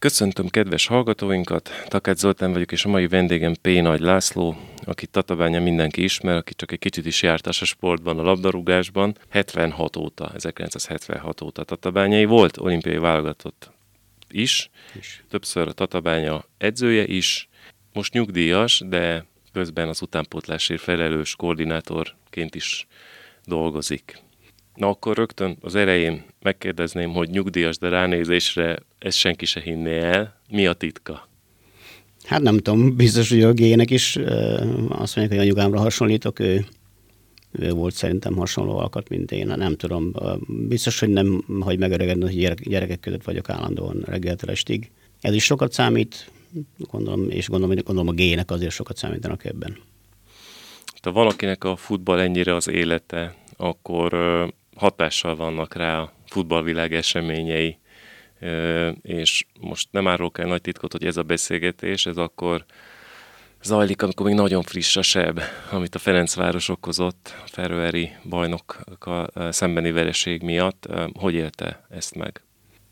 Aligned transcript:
Köszöntöm 0.00 0.48
kedves 0.48 0.86
hallgatóinkat, 0.86 1.70
Takács 1.88 2.18
Zoltán 2.18 2.52
vagyok, 2.52 2.72
és 2.72 2.84
a 2.84 2.88
mai 2.88 3.08
vendégem 3.08 3.54
P. 3.62 3.66
Nagy 3.66 4.00
László, 4.00 4.56
aki 4.84 5.06
Tatabánya 5.06 5.60
mindenki 5.60 6.02
ismer, 6.02 6.36
aki 6.36 6.54
csak 6.54 6.72
egy 6.72 6.78
kicsit 6.78 7.06
is 7.06 7.22
járt 7.22 7.46
a 7.46 7.52
sportban, 7.52 8.18
a 8.18 8.22
labdarúgásban. 8.22 9.16
76 9.28 9.96
óta, 9.96 10.30
1976 10.34 11.40
óta 11.40 11.64
Tatabányai 11.64 12.24
volt 12.24 12.56
olimpiai 12.58 12.96
válogatott 12.96 13.70
is, 14.30 14.70
is. 14.98 15.24
többször 15.28 15.68
a 15.68 15.72
Tatabánya 15.72 16.44
edzője 16.58 17.06
is, 17.06 17.48
most 17.92 18.12
nyugdíjas, 18.12 18.82
de 18.86 19.24
közben 19.52 19.88
az 19.88 20.02
utánpótlásért 20.02 20.82
felelős 20.82 21.36
koordinátorként 21.36 22.54
is 22.54 22.86
dolgozik. 23.44 24.18
Na 24.74 24.88
akkor 24.88 25.16
rögtön 25.16 25.56
az 25.60 25.74
elején 25.74 26.24
megkérdezném, 26.42 27.12
hogy 27.12 27.28
nyugdíjas, 27.28 27.78
de 27.78 27.88
ránézésre 27.88 28.78
ezt 29.00 29.18
senki 29.18 29.44
se 29.44 29.60
hinné 29.60 29.98
el. 29.98 30.40
Mi 30.50 30.66
a 30.66 30.72
titka? 30.72 31.28
Hát 32.24 32.40
nem 32.40 32.58
tudom, 32.58 32.96
biztos, 32.96 33.28
hogy 33.28 33.42
a 33.42 33.52
gének 33.52 33.90
is 33.90 34.16
azt 34.88 35.16
mondják, 35.16 35.28
hogy 35.28 35.38
anyukámra 35.38 35.78
hasonlítok, 35.78 36.38
ő, 36.38 36.64
ő 37.52 37.70
volt 37.70 37.94
szerintem 37.94 38.36
hasonló 38.36 38.78
alkat, 38.78 39.08
mint 39.08 39.32
én, 39.32 39.46
nem 39.46 39.76
tudom. 39.76 40.12
Biztos, 40.68 41.00
hogy 41.00 41.08
nem 41.08 41.44
hagy 41.60 41.78
megöregedni, 41.78 42.22
hogy 42.22 42.68
gyerekek 42.68 43.00
között 43.00 43.24
vagyok 43.24 43.48
állandóan 43.48 44.02
reggeltől 44.06 44.50
estig. 44.50 44.90
Ez 45.20 45.34
is 45.34 45.44
sokat 45.44 45.72
számít, 45.72 46.30
gondolom, 46.76 47.30
és 47.30 47.48
gondolom, 47.48 47.76
gondolom 47.76 48.08
a 48.08 48.16
gének 48.16 48.50
azért 48.50 48.72
sokat 48.72 48.96
számítanak 48.96 49.44
ebben. 49.44 49.78
Ha 51.02 51.12
valakinek 51.12 51.64
a 51.64 51.76
futball 51.76 52.18
ennyire 52.18 52.54
az 52.54 52.68
élete, 52.68 53.34
akkor 53.56 54.14
hatással 54.76 55.36
vannak 55.36 55.74
rá 55.74 56.00
a 56.00 56.12
futballvilág 56.26 56.94
eseményei, 56.94 57.78
és 59.02 59.46
most 59.60 59.88
nem 59.90 60.08
árulok 60.08 60.38
el 60.38 60.46
nagy 60.46 60.60
titkot, 60.60 60.92
hogy 60.92 61.04
ez 61.04 61.16
a 61.16 61.22
beszélgetés, 61.22 62.06
ez 62.06 62.16
akkor 62.16 62.64
zajlik, 63.62 64.02
amikor 64.02 64.26
még 64.26 64.34
nagyon 64.34 64.62
friss 64.62 64.96
a 64.96 65.02
seb, 65.02 65.40
amit 65.70 65.94
a 65.94 65.98
Ferencváros 65.98 66.68
okozott 66.68 67.34
a 67.44 67.48
Feröeri 67.48 68.10
bajnokkal 68.28 69.30
szembeni 69.50 69.90
vereség 69.90 70.42
miatt. 70.42 70.86
Hogy 71.12 71.34
élte 71.34 71.86
ezt 71.90 72.14
meg? 72.14 72.42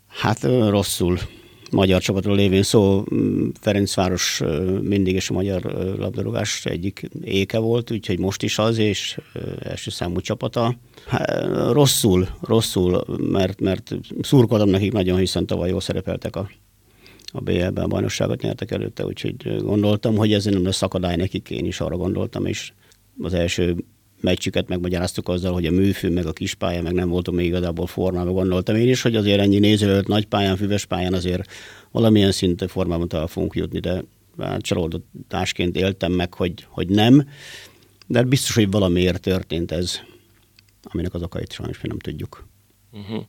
Hát 0.07 0.43
rosszul 0.43 1.19
magyar 1.71 2.01
csapatról 2.01 2.35
lévén 2.35 2.63
szó, 2.63 3.03
Ferencváros 3.59 4.41
mindig 4.81 5.15
is 5.15 5.29
a 5.29 5.33
magyar 5.33 5.61
labdarúgás 5.97 6.65
egyik 6.65 7.09
éke 7.23 7.57
volt, 7.57 7.91
úgyhogy 7.91 8.19
most 8.19 8.43
is 8.43 8.57
az, 8.57 8.77
és 8.77 9.19
első 9.59 9.89
számú 9.91 10.19
csapata. 10.19 10.75
Rosszul, 11.71 12.27
rosszul, 12.41 13.05
mert, 13.17 13.61
mert 13.61 13.95
szurkoltam 14.21 14.69
nekik 14.69 14.91
nagyon, 14.91 15.17
hiszen 15.17 15.45
tavaly 15.45 15.69
jól 15.69 15.81
szerepeltek 15.81 16.35
a, 16.35 16.49
a 17.31 17.41
BL-ben, 17.41 17.83
a 17.83 17.87
bajnokságot 17.87 18.41
nyertek 18.41 18.71
előtte, 18.71 19.05
úgyhogy 19.05 19.61
gondoltam, 19.61 20.15
hogy 20.15 20.33
ez 20.33 20.45
nem 20.45 20.63
lesz 20.63 20.81
akadály 20.81 21.15
nekik, 21.15 21.49
én 21.49 21.65
is 21.65 21.79
arra 21.79 21.97
gondoltam, 21.97 22.45
és 22.45 22.71
az 23.21 23.33
első 23.33 23.75
meccsüket 24.21 24.67
megmagyaráztuk 24.67 25.27
azzal, 25.27 25.53
hogy 25.53 25.65
a 25.65 25.71
műfő, 25.71 26.09
meg 26.09 26.25
a 26.25 26.33
kispálya, 26.33 26.81
meg 26.81 26.93
nem 26.93 27.09
voltam 27.09 27.35
még 27.35 27.45
igazából 27.45 27.87
formában. 27.87 28.33
Gondoltam 28.33 28.75
én 28.75 28.89
is, 28.89 29.01
hogy 29.01 29.15
azért 29.15 29.39
ennyi 29.39 29.59
néző 29.59 30.03
nagy 30.07 30.25
pályán, 30.25 30.57
füves 30.57 30.85
pályán 30.85 31.13
azért 31.13 31.51
valamilyen 31.91 32.31
szintű 32.31 32.65
formában 32.65 33.07
talán 33.07 33.27
fogunk 33.27 33.55
jutni, 33.55 33.79
de 33.79 34.03
hát 34.37 34.61
csalódásként 34.61 35.75
éltem 35.75 36.11
meg, 36.11 36.33
hogy, 36.33 36.65
hogy 36.67 36.89
nem. 36.89 37.27
De 38.07 38.23
biztos, 38.23 38.55
hogy 38.55 38.71
valamiért 38.71 39.21
történt 39.21 39.71
ez, 39.71 39.99
aminek 40.83 41.13
az 41.13 41.21
okait 41.21 41.51
sajnos 41.51 41.81
mi 41.81 41.87
nem 41.87 41.99
tudjuk. 41.99 42.47
Uh-huh. 42.91 43.23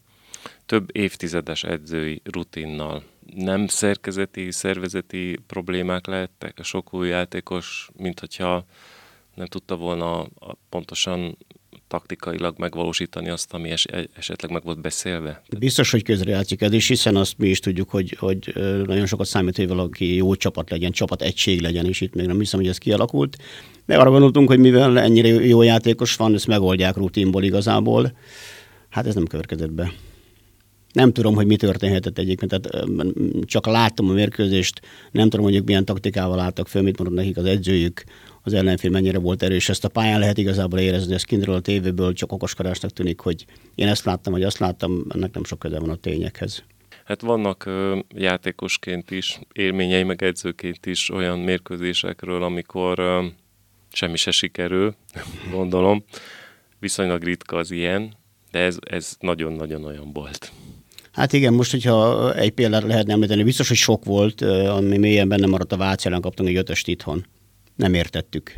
Több 0.66 0.97
évtizedes 0.97 1.64
edzői 1.64 2.22
rutinnal 2.25 3.02
nem 3.34 3.66
szerkezeti, 3.66 4.50
szervezeti 4.50 5.38
problémák 5.47 6.06
lehettek, 6.06 6.58
a 6.58 6.62
sok 6.62 6.94
új 6.94 7.08
játékos, 7.08 7.91
mint 7.97 8.20
hogyha 8.20 8.64
nem 9.41 9.48
tudta 9.48 9.77
volna 9.77 10.28
pontosan 10.69 11.38
taktikailag 11.88 12.54
megvalósítani 12.59 13.28
azt, 13.28 13.53
ami 13.53 13.70
es- 13.70 14.10
esetleg 14.16 14.50
meg 14.50 14.65
volt 14.65 14.81
beszélve? 14.81 15.42
Biztos, 15.59 15.91
hogy 15.91 16.03
közrejátszik 16.03 16.60
ez 16.60 16.72
is, 16.72 16.88
hiszen 16.88 17.16
azt 17.16 17.38
mi 17.38 17.48
is 17.48 17.60
tudjuk, 17.60 17.91
hogy, 17.91 18.16
hogy 18.19 18.53
nagyon 18.87 19.06
sokat 19.06 19.26
számít, 19.26 19.56
hogy 19.56 19.69
valaki 19.69 20.15
jó 20.15 20.34
csapat 20.34 20.70
legyen, 20.70 20.91
csapat 20.91 21.22
egység 21.22 21.60
legyen, 21.60 21.87
és 21.87 22.00
itt 22.00 22.15
még 22.15 22.26
nem 22.26 22.38
hiszem, 22.38 22.60
hogy 22.60 22.69
ez 22.69 22.78
kialakult. 22.78 23.37
De 23.87 23.97
arra 23.97 24.10
gondoltunk, 24.10 24.48
hogy 24.48 24.59
mivel 24.59 24.98
ennyire 24.98 25.28
jó 25.28 25.62
játékos 25.62 26.16
van, 26.16 26.34
ezt 26.34 26.47
megoldják 26.47 26.97
rutinból 26.97 27.42
igazából. 27.42 28.12
Hát 28.88 29.06
ez 29.06 29.15
nem 29.15 29.26
következett 29.26 29.72
be. 29.72 29.92
Nem 30.92 31.12
tudom, 31.12 31.34
hogy 31.34 31.47
mi 31.47 31.56
történhetett 31.56 32.19
egyébként, 32.19 32.50
tehát 32.50 32.86
csak 33.42 33.66
láttam 33.66 34.09
a 34.09 34.12
mérkőzést, 34.12 34.81
nem 35.10 35.28
tudom, 35.28 35.44
hogy 35.44 35.65
milyen 35.65 35.84
taktikával 35.84 36.41
álltak 36.41 36.69
föl, 36.69 36.82
mit 36.82 36.98
mondott 36.98 37.16
nekik 37.16 37.36
az 37.36 37.44
edzőjük, 37.44 38.04
az 38.43 38.53
ellenfél 38.53 38.91
mennyire 38.91 39.19
volt 39.19 39.43
erős. 39.43 39.69
Ezt 39.69 39.84
a 39.84 39.89
pályán 39.89 40.19
lehet 40.19 40.39
igazából 40.39 40.78
érezni, 40.78 41.15
ez 41.15 41.25
kintről 41.25 41.55
a 41.55 41.61
tévéből 41.61 42.12
csak 42.12 42.33
okoskodásnak 42.33 42.91
tűnik, 42.91 43.21
hogy 43.21 43.45
én 43.75 43.89
ezt 43.89 44.05
láttam, 44.05 44.33
vagy 44.33 44.43
azt 44.43 44.59
láttam, 44.59 45.05
ennek 45.15 45.34
nem 45.34 45.45
sok 45.45 45.59
köze 45.59 45.78
van 45.78 45.91
a 45.91 45.97
tényekhez. 45.97 46.65
Hát 47.05 47.21
vannak 47.21 47.67
ö, 47.67 47.99
játékosként 48.15 49.11
is, 49.11 49.41
élményei 49.53 50.03
meg 50.03 50.23
edzőként 50.23 50.87
is 50.87 51.11
olyan 51.11 51.39
mérkőzésekről, 51.39 52.43
amikor 52.43 52.99
ö, 52.99 53.27
semmi 53.93 54.17
se 54.17 54.31
sikerül, 54.31 54.95
gondolom. 55.53 56.05
Viszonylag 56.78 57.22
ritka 57.22 57.57
az 57.57 57.71
ilyen, 57.71 58.15
de 58.51 58.59
ez, 58.59 58.77
ez 58.81 59.17
nagyon-nagyon 59.21 59.84
olyan 59.84 60.12
volt. 60.12 60.53
Hát 61.12 61.33
igen, 61.33 61.53
most, 61.53 61.71
hogyha 61.71 62.34
egy 62.34 62.51
példát 62.51 62.83
lehetne 62.83 63.12
említeni, 63.12 63.43
biztos, 63.43 63.69
hogy 63.69 63.77
sok 63.77 64.05
volt, 64.05 64.41
ami 64.43 64.99
mélyen 64.99 65.28
benne 65.28 65.47
maradt 65.47 65.72
a 65.72 65.77
Váci 65.77 66.07
ellen 66.07 66.21
kaptunk 66.21 66.49
egy 66.49 66.57
ötöst 66.57 66.89
itthon. 66.89 67.27
Nem 67.80 67.94
értettük. 67.94 68.54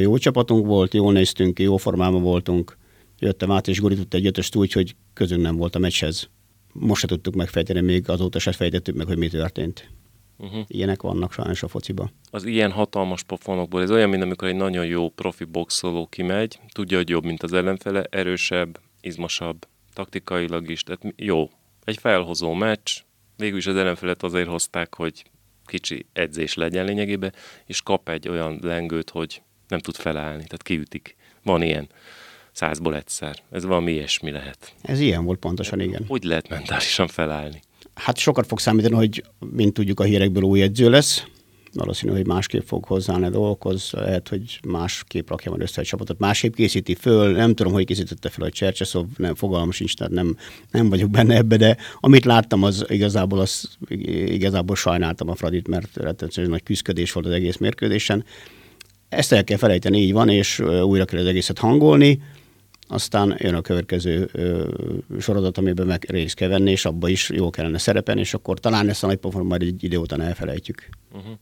Jó 0.00 0.16
csapatunk 0.16 0.66
volt, 0.66 0.94
jól 0.94 1.12
néztünk 1.12 1.58
jó 1.58 1.76
formában 1.76 2.22
voltunk. 2.22 2.76
Jött 3.18 3.42
a 3.42 3.46
Máté 3.46 3.70
és 3.70 3.80
gurított 3.80 4.14
egy 4.14 4.26
ötöst 4.26 4.56
úgy, 4.56 4.72
hogy 4.72 4.94
közünk 5.12 5.42
nem 5.42 5.56
volt 5.56 5.74
a 5.74 5.78
meccshez. 5.78 6.28
Most 6.72 7.00
se 7.00 7.06
tudtuk 7.06 7.34
megfejteni, 7.34 7.80
még 7.80 8.08
azóta 8.08 8.38
se 8.38 8.52
fejtettük 8.52 8.96
meg, 8.96 9.06
hogy 9.06 9.16
mi 9.16 9.28
történt. 9.28 9.90
Uh-huh. 10.38 10.64
Ilyenek 10.66 11.02
vannak 11.02 11.32
sajnos 11.32 11.62
a 11.62 11.68
fociba. 11.68 12.10
Az 12.30 12.44
ilyen 12.44 12.70
hatalmas 12.70 13.22
pofonokból, 13.22 13.82
ez 13.82 13.90
olyan, 13.90 14.08
mint 14.08 14.22
amikor 14.22 14.48
egy 14.48 14.56
nagyon 14.56 14.86
jó 14.86 15.08
profi 15.08 15.44
boxoló 15.44 16.06
kimegy, 16.06 16.58
tudja, 16.72 16.96
hogy 16.96 17.08
jobb, 17.08 17.24
mint 17.24 17.42
az 17.42 17.52
ellenfele, 17.52 18.06
erősebb, 18.10 18.80
izmosabb, 19.00 19.66
taktikailag 19.94 20.70
is, 20.70 20.82
tehát 20.82 21.14
jó, 21.16 21.50
egy 21.84 21.96
felhozó 21.96 22.52
meccs, 22.52 22.90
végül 23.36 23.58
is 23.58 23.66
az 23.66 23.76
ellenfelet 23.76 24.22
azért 24.22 24.48
hozták, 24.48 24.94
hogy 24.94 25.22
kicsi 25.66 26.06
edzés 26.12 26.54
legyen 26.54 26.84
lényegében, 26.84 27.34
és 27.66 27.82
kap 27.82 28.08
egy 28.08 28.28
olyan 28.28 28.58
lengőt, 28.62 29.10
hogy 29.10 29.42
nem 29.68 29.78
tud 29.78 29.96
felállni, 29.96 30.44
tehát 30.44 30.62
kiütik. 30.62 31.16
Van 31.42 31.62
ilyen 31.62 31.88
százból 32.52 32.96
egyszer. 32.96 33.36
Ez 33.50 33.64
valami 33.64 33.92
ilyesmi 33.92 34.30
lehet. 34.30 34.74
Ez 34.82 35.00
ilyen 35.00 35.24
volt 35.24 35.38
pontosan, 35.38 35.80
igen. 35.80 36.04
Hogy 36.08 36.24
lehet 36.24 36.48
mentálisan 36.48 37.08
felállni? 37.08 37.60
Hát 37.94 38.16
sokat 38.16 38.46
fog 38.46 38.58
számítani, 38.58 38.94
hogy 38.94 39.24
mint 39.38 39.72
tudjuk 39.72 40.00
a 40.00 40.04
hírekből 40.04 40.42
új 40.42 40.62
edző 40.62 40.90
lesz, 40.90 41.26
valószínű, 41.74 42.12
hogy 42.12 42.26
másképp 42.26 42.62
fog 42.66 42.84
hozzáállni 42.84 43.26
a 43.26 43.30
dolgokhoz, 43.30 43.90
lehet, 43.92 44.28
hogy 44.28 44.60
másképp 44.68 45.28
rakja 45.28 45.50
majd 45.50 45.62
össze 45.62 45.80
egy 45.80 45.86
csapatot, 45.86 46.18
másképp 46.18 46.54
készíti 46.54 46.94
föl, 46.94 47.32
nem 47.32 47.54
tudom, 47.54 47.72
hogy 47.72 47.84
készítette 47.84 48.28
fel 48.28 48.44
a 48.44 48.50
Csercseszov, 48.50 49.06
nem, 49.16 49.34
fogalmam 49.34 49.70
sincs, 49.70 49.96
tehát 49.96 50.12
nem, 50.12 50.36
nem 50.70 50.88
vagyok 50.88 51.10
benne 51.10 51.36
ebbe, 51.36 51.56
de 51.56 51.76
amit 52.00 52.24
láttam, 52.24 52.62
az 52.62 52.84
igazából, 52.88 53.40
az, 53.40 53.76
igazából 54.24 54.76
sajnáltam 54.76 55.28
a 55.28 55.34
Fradit, 55.34 55.68
mert 55.68 55.96
rettenetesen 55.96 56.50
nagy 56.50 56.62
küzdködés 56.62 57.12
volt 57.12 57.26
az 57.26 57.32
egész 57.32 57.56
mérkőzésen. 57.56 58.24
Ezt 59.08 59.32
el 59.32 59.44
kell 59.44 59.58
felejteni, 59.58 59.98
így 59.98 60.12
van, 60.12 60.28
és 60.28 60.58
újra 60.84 61.04
kell 61.04 61.20
az 61.20 61.26
egészet 61.26 61.58
hangolni, 61.58 62.20
aztán 62.92 63.36
jön 63.38 63.54
a 63.54 63.60
következő 63.60 64.28
ö, 64.32 64.68
sorozat, 65.20 65.58
amiben 65.58 65.86
meg 65.86 66.04
részt 66.08 66.34
kell 66.34 66.48
venni, 66.48 66.70
és 66.70 66.84
abba 66.84 67.08
is 67.08 67.30
jó 67.30 67.50
kellene 67.50 67.78
szerepelni, 67.78 68.20
és 68.20 68.34
akkor 68.34 68.58
talán 68.58 68.88
ezt 68.88 69.04
a 69.04 69.06
nagy 69.06 69.16
pofon 69.16 69.46
majd 69.46 69.62
egy 69.62 69.84
idő 69.84 69.96
után 69.96 70.20
elfelejtjük. 70.20 70.88
Uh-huh. 71.12 71.32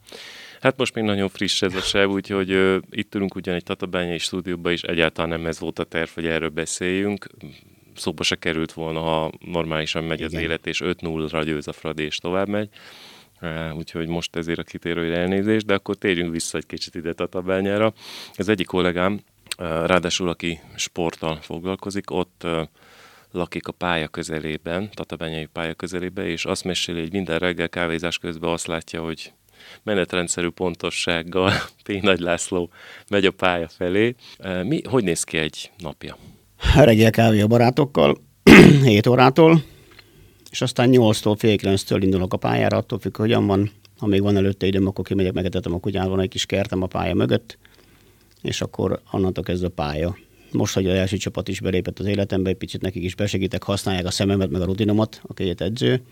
Hát 0.61 0.77
most 0.77 0.95
még 0.95 1.05
nagyon 1.05 1.29
friss 1.29 1.63
ez 1.63 1.75
a 1.75 1.81
sev, 1.81 2.11
úgyhogy 2.11 2.51
ö, 2.51 2.79
itt 2.91 3.15
ülünk 3.15 3.35
ugyan 3.35 3.55
egy 3.55 3.63
tatabányai 3.63 4.19
stúdióban 4.19 4.73
is, 4.73 4.83
egyáltalán 4.83 5.31
nem 5.31 5.47
ez 5.47 5.61
volt 5.61 5.79
a 5.79 5.85
terv, 5.85 6.09
hogy 6.15 6.27
erről 6.27 6.49
beszéljünk. 6.49 7.27
Szóba 7.95 8.23
se 8.23 8.37
került 8.37 8.73
volna, 8.73 9.01
ha 9.01 9.33
normálisan 9.47 10.05
megy 10.05 10.21
Igen. 10.21 10.35
az 10.35 10.41
élet, 10.41 10.67
és 10.67 10.81
5-0-ra 10.85 11.43
győz 11.45 11.69
a 11.69 11.73
Fradi, 11.73 12.03
és 12.03 12.17
tovább 12.17 12.49
megy. 12.49 12.69
Úgyhogy 13.77 14.09
most 14.09 14.37
ezért 14.37 14.59
a 14.59 14.63
kitérő 14.63 15.15
elnézést, 15.15 15.67
de 15.67 15.75
akkor 15.75 15.97
térjünk 15.97 16.33
vissza 16.33 16.59
egy 16.59 16.67
kicsit 16.67 16.95
ide 16.95 17.13
Tatabányára. 17.13 17.93
Ez 18.35 18.49
egyik 18.49 18.67
kollégám, 18.67 19.21
Ráadásul, 19.61 20.29
aki 20.29 20.61
sporttal 20.77 21.37
foglalkozik, 21.37 22.11
ott 22.11 22.47
lakik 23.33 23.69
a 23.69 23.73
pálya 23.73 24.09
közelében, 24.09 24.91
Tatabányai 24.95 25.47
pálya 25.47 25.75
közelében, 25.75 26.27
és 26.27 26.45
azt 26.45 26.65
meséli, 26.65 27.01
hogy 27.01 27.12
minden 27.12 27.39
reggel 27.39 27.69
kávézás 27.69 28.19
közben 28.19 28.51
azt 28.51 28.67
látja, 28.67 29.03
hogy 29.03 29.33
menetrendszerű 29.83 30.49
pontossággal 30.49 31.53
P. 31.85 32.03
Nagy 32.03 32.21
László 32.21 32.71
megy 33.09 33.27
a 33.27 33.31
pálya 33.31 33.69
felé. 33.69 34.15
Mi, 34.62 34.81
hogy 34.85 35.05
néz 35.05 35.25
ki 35.25 35.39
egy 35.39 35.71
napja? 35.79 36.17
Reggel 36.75 37.11
kávé 37.11 37.41
a 37.41 37.47
barátokkal, 37.47 38.17
7 38.85 39.07
órától, 39.07 39.62
és 40.51 40.61
aztán 40.61 40.91
8-tól 40.93 41.35
fél 41.39 41.57
9-től 41.62 41.99
indulok 42.01 42.33
a 42.33 42.37
pályára, 42.37 42.77
attól 42.77 42.99
függ, 42.99 43.17
hogyan 43.17 43.47
van. 43.47 43.71
Ha 43.99 44.07
még 44.07 44.23
van 44.23 44.37
előtte 44.37 44.67
időm, 44.67 44.87
akkor 44.87 45.05
kimegyek, 45.05 45.33
megetetem 45.33 45.75
a 45.75 45.81
kutyát, 45.81 46.07
van 46.07 46.21
egy 46.21 46.29
kis 46.29 46.47
kertem 46.47 46.83
a 46.83 46.87
pálya 46.87 47.15
mögött, 47.15 47.59
és 48.43 48.61
akkor 48.61 49.01
onnantól 49.11 49.45
kezdve 49.45 49.69
pálya. 49.69 50.17
Most, 50.53 50.75
hogy 50.75 50.87
az 50.87 50.95
első 50.95 51.17
csapat 51.17 51.49
is 51.49 51.61
belépett 51.61 51.99
az 51.99 52.07
életembe, 52.07 52.51
egy 52.51 52.57
picit 52.57 52.83
nekik 52.83 53.03
is 53.03 53.15
besegítek, 53.15 53.63
használják 53.63 54.07
a 54.07 54.11
szememet, 54.11 54.51
meg 54.51 54.61
a 54.61 54.65
rutinomat, 54.65 55.21
a 55.23 55.35
két 55.35 55.61
edző, 55.61 56.03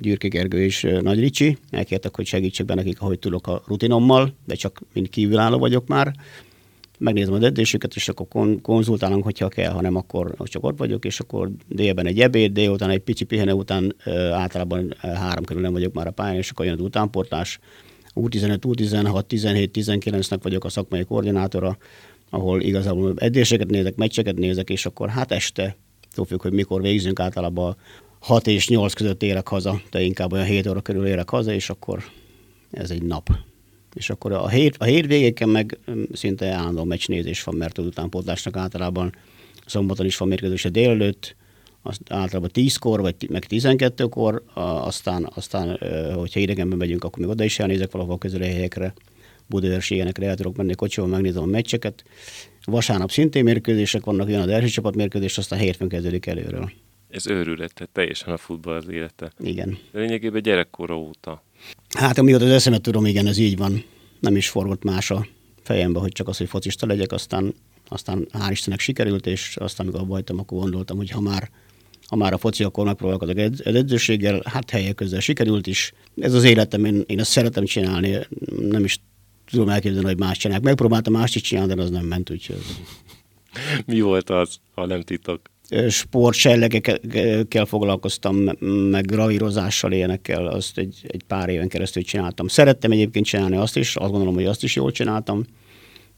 Gyürki 0.00 0.28
Gergő 0.28 0.62
és 0.62 0.86
Nagy 1.00 1.18
Ricsi. 1.18 1.56
Elkértek, 1.70 2.16
hogy 2.16 2.26
segítsek 2.26 2.66
be 2.66 2.74
nekik, 2.74 3.00
ahogy 3.00 3.18
tudok 3.18 3.46
a 3.46 3.62
rutinommal, 3.66 4.34
de 4.46 4.54
csak 4.54 4.82
mind 4.92 5.08
kívülálló 5.08 5.58
vagyok 5.58 5.86
már. 5.86 6.14
Megnézem 6.98 7.34
az 7.34 7.42
edzésüket, 7.42 7.94
és 7.94 8.08
akkor 8.08 8.56
konzultálunk, 8.62 9.24
hogyha 9.24 9.48
kell, 9.48 9.70
ha 9.72 9.80
nem, 9.80 9.96
akkor 9.96 10.34
csak 10.44 10.64
ott 10.64 10.78
vagyok, 10.78 11.04
és 11.04 11.20
akkor 11.20 11.50
délben 11.68 12.06
egy 12.06 12.20
ebéd, 12.20 12.52
délután 12.52 12.90
egy 12.90 13.00
pici 13.00 13.24
pihenő 13.24 13.52
után 13.52 13.94
általában 14.32 14.94
három 15.00 15.44
körül 15.44 15.62
nem 15.62 15.72
vagyok 15.72 15.92
már 15.92 16.06
a 16.06 16.10
pályán, 16.10 16.36
és 16.36 16.50
akkor 16.50 16.64
jön 16.64 16.74
az 16.74 16.80
utánportás. 16.80 17.58
U15, 18.14 18.58
U16, 18.62 19.22
17, 19.22 19.76
19-nek 19.78 20.38
vagyok 20.42 20.64
a 20.64 20.68
szakmai 20.68 21.04
koordinátora, 21.04 21.78
ahol 22.30 22.60
igazából 22.60 23.14
edzéseket 23.16 23.70
nézek, 23.70 23.94
meccseket 23.96 24.38
nézek, 24.38 24.70
és 24.70 24.86
akkor 24.86 25.08
hát 25.08 25.32
este, 25.32 25.76
tudjuk, 26.14 26.42
hogy 26.42 26.52
mikor 26.52 26.82
végzünk, 26.82 27.20
általában 27.20 27.76
6 28.18 28.46
és 28.46 28.68
8 28.68 28.92
között 28.92 29.22
érek 29.22 29.48
haza, 29.48 29.80
de 29.90 30.02
inkább 30.02 30.32
olyan 30.32 30.44
7 30.44 30.66
óra 30.66 30.80
körül 30.80 31.06
érek 31.06 31.30
haza, 31.30 31.52
és 31.52 31.70
akkor 31.70 32.04
ez 32.70 32.90
egy 32.90 33.02
nap. 33.02 33.30
És 33.94 34.10
akkor 34.10 34.32
a, 34.32 34.48
hét, 34.48 34.76
a 34.78 34.84
hétvégéken 34.84 35.48
meg 35.48 35.78
mm, 35.90 36.02
szinte 36.12 36.46
állandó 36.46 36.84
meccsnézés 36.84 37.42
van, 37.42 37.54
mert 37.54 37.78
az 37.78 37.86
utánpótlásnak 37.86 38.56
általában 38.56 39.14
szombaton 39.66 40.06
is 40.06 40.16
van 40.16 40.28
mérkőzés 40.28 40.64
a 40.64 40.68
délelőtt, 40.68 41.36
azt 41.82 42.00
általában 42.08 42.50
10-kor, 42.54 43.00
vagy 43.00 43.14
meg 43.28 43.44
12-kor, 43.48 44.42
aztán, 44.54 45.30
aztán 45.34 45.78
hogyha 46.14 46.40
idegenben 46.40 46.78
megyünk, 46.78 47.04
akkor 47.04 47.18
még 47.18 47.28
oda 47.28 47.44
is 47.44 47.58
elnézek 47.58 47.92
valahol 47.92 48.14
a 48.14 48.18
közeli 48.18 48.44
helyekre, 48.44 48.92
Budaörsi 49.46 49.94
ilyenekre 49.94 50.26
el 50.26 50.36
tudok 50.36 50.56
menni 50.56 50.74
kocsival, 50.74 51.10
megnézem 51.10 51.42
a 51.42 51.46
meccseket. 51.46 52.04
Vasárnap 52.64 53.10
szintén 53.10 53.44
mérkőzések 53.44 54.04
vannak, 54.04 54.28
jön 54.28 54.40
az 54.40 54.48
első 54.48 54.66
csapat 54.66 54.94
mérkőzés, 54.94 55.38
aztán 55.38 55.58
hétfőn 55.58 55.88
kezdődik 55.88 56.26
előről. 56.26 56.70
Ez 57.08 57.26
őrület, 57.26 57.74
tehát 57.74 57.92
teljesen 57.92 58.32
a 58.32 58.36
futball 58.36 58.74
az 58.74 58.88
élete. 58.88 59.32
Igen. 59.38 59.78
Lényegében 59.92 60.42
gyerekkora 60.42 60.98
óta. 60.98 61.42
Hát 61.88 62.18
amióta 62.18 62.44
az 62.44 62.50
eszemet 62.50 62.82
tudom, 62.82 63.06
igen, 63.06 63.26
ez 63.26 63.38
így 63.38 63.56
van. 63.56 63.84
Nem 64.20 64.36
is 64.36 64.48
forgott 64.48 64.82
más 64.82 65.10
a 65.10 65.26
fejembe, 65.62 65.98
hogy 65.98 66.12
csak 66.12 66.28
az, 66.28 66.36
hogy 66.36 66.48
focista 66.48 66.86
legyek, 66.86 67.12
aztán, 67.12 67.54
aztán 67.88 68.26
hál' 68.32 68.50
Istennek 68.50 68.80
sikerült, 68.80 69.26
és 69.26 69.56
aztán, 69.56 69.86
amikor 69.86 70.18
abba 70.18 70.40
akkor 70.40 70.58
gondoltam, 70.58 70.96
hogy 70.96 71.10
ha 71.10 71.20
már 71.20 71.50
ha 72.10 72.16
már 72.16 72.32
a 72.32 72.38
foci, 72.38 72.64
akkor 72.64 72.84
megpróbálkozok 72.84 73.38
egy 73.38 73.60
edzőséggel, 73.64 74.42
hát 74.44 74.70
helyek 74.70 74.94
közel 74.94 75.20
sikerült 75.20 75.66
is. 75.66 75.92
Ez 76.16 76.34
az 76.34 76.44
életem, 76.44 76.84
én, 76.84 77.04
én 77.06 77.20
ezt 77.20 77.30
szeretem 77.30 77.64
csinálni, 77.64 78.18
nem 78.60 78.84
is 78.84 79.00
tudom 79.50 79.68
elképzelni, 79.68 80.06
hogy 80.06 80.18
más 80.18 80.38
csinálják. 80.38 80.64
Megpróbáltam 80.64 81.12
mást 81.12 81.34
is 81.34 81.42
csinálni, 81.42 81.74
de 81.74 81.82
az 81.82 81.90
nem 81.90 82.04
ment, 82.04 82.30
úgyhogy... 82.30 82.62
Mi 83.86 84.00
volt 84.00 84.30
az, 84.30 84.56
ha 84.74 84.86
nem 84.86 85.02
titok? 85.02 85.40
sportsellegekkel 85.88 87.64
foglalkoztam, 87.64 88.36
meg 88.90 89.04
gravírozással 89.04 89.92
ilyenekkel, 89.92 90.46
azt 90.46 90.78
egy, 90.78 91.00
egy 91.08 91.22
pár 91.22 91.48
éven 91.48 91.68
keresztül 91.68 92.02
csináltam. 92.02 92.48
Szerettem 92.48 92.90
egyébként 92.90 93.26
csinálni 93.26 93.56
azt 93.56 93.76
is, 93.76 93.96
azt 93.96 94.10
gondolom, 94.10 94.34
hogy 94.34 94.46
azt 94.46 94.62
is 94.62 94.76
jól 94.76 94.92
csináltam, 94.92 95.44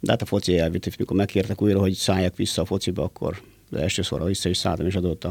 de 0.00 0.10
hát 0.10 0.22
a 0.22 0.26
foci 0.26 0.58
elvitt, 0.58 0.98
mikor 0.98 1.16
megkértek 1.16 1.62
újra, 1.62 1.78
hogy 1.78 1.92
szálljak 1.92 2.36
vissza 2.36 2.62
a 2.62 2.64
fociba, 2.64 3.02
akkor 3.02 3.42
első 3.76 4.02
szóra 4.02 4.24
vissza 4.24 4.48
is 4.48 4.56
szálltam, 4.56 4.86
és 4.86 4.94
adott 4.94 5.26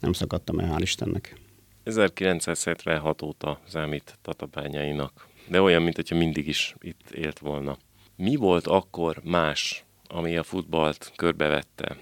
nem 0.00 0.12
szakadtam 0.12 0.58
el, 0.58 0.68
hál' 0.68 0.82
Istennek. 0.82 1.38
1976 1.82 3.22
óta 3.22 3.60
számít 3.68 4.18
tatabányainak, 4.22 5.28
de 5.48 5.60
olyan, 5.60 5.82
mint 5.82 5.96
hogyha 5.96 6.16
mindig 6.16 6.48
is 6.48 6.74
itt 6.80 7.10
élt 7.10 7.38
volna. 7.38 7.76
Mi 8.16 8.36
volt 8.36 8.66
akkor 8.66 9.20
más, 9.24 9.84
ami 10.06 10.36
a 10.36 10.42
futballt 10.42 11.12
körbevette? 11.16 11.96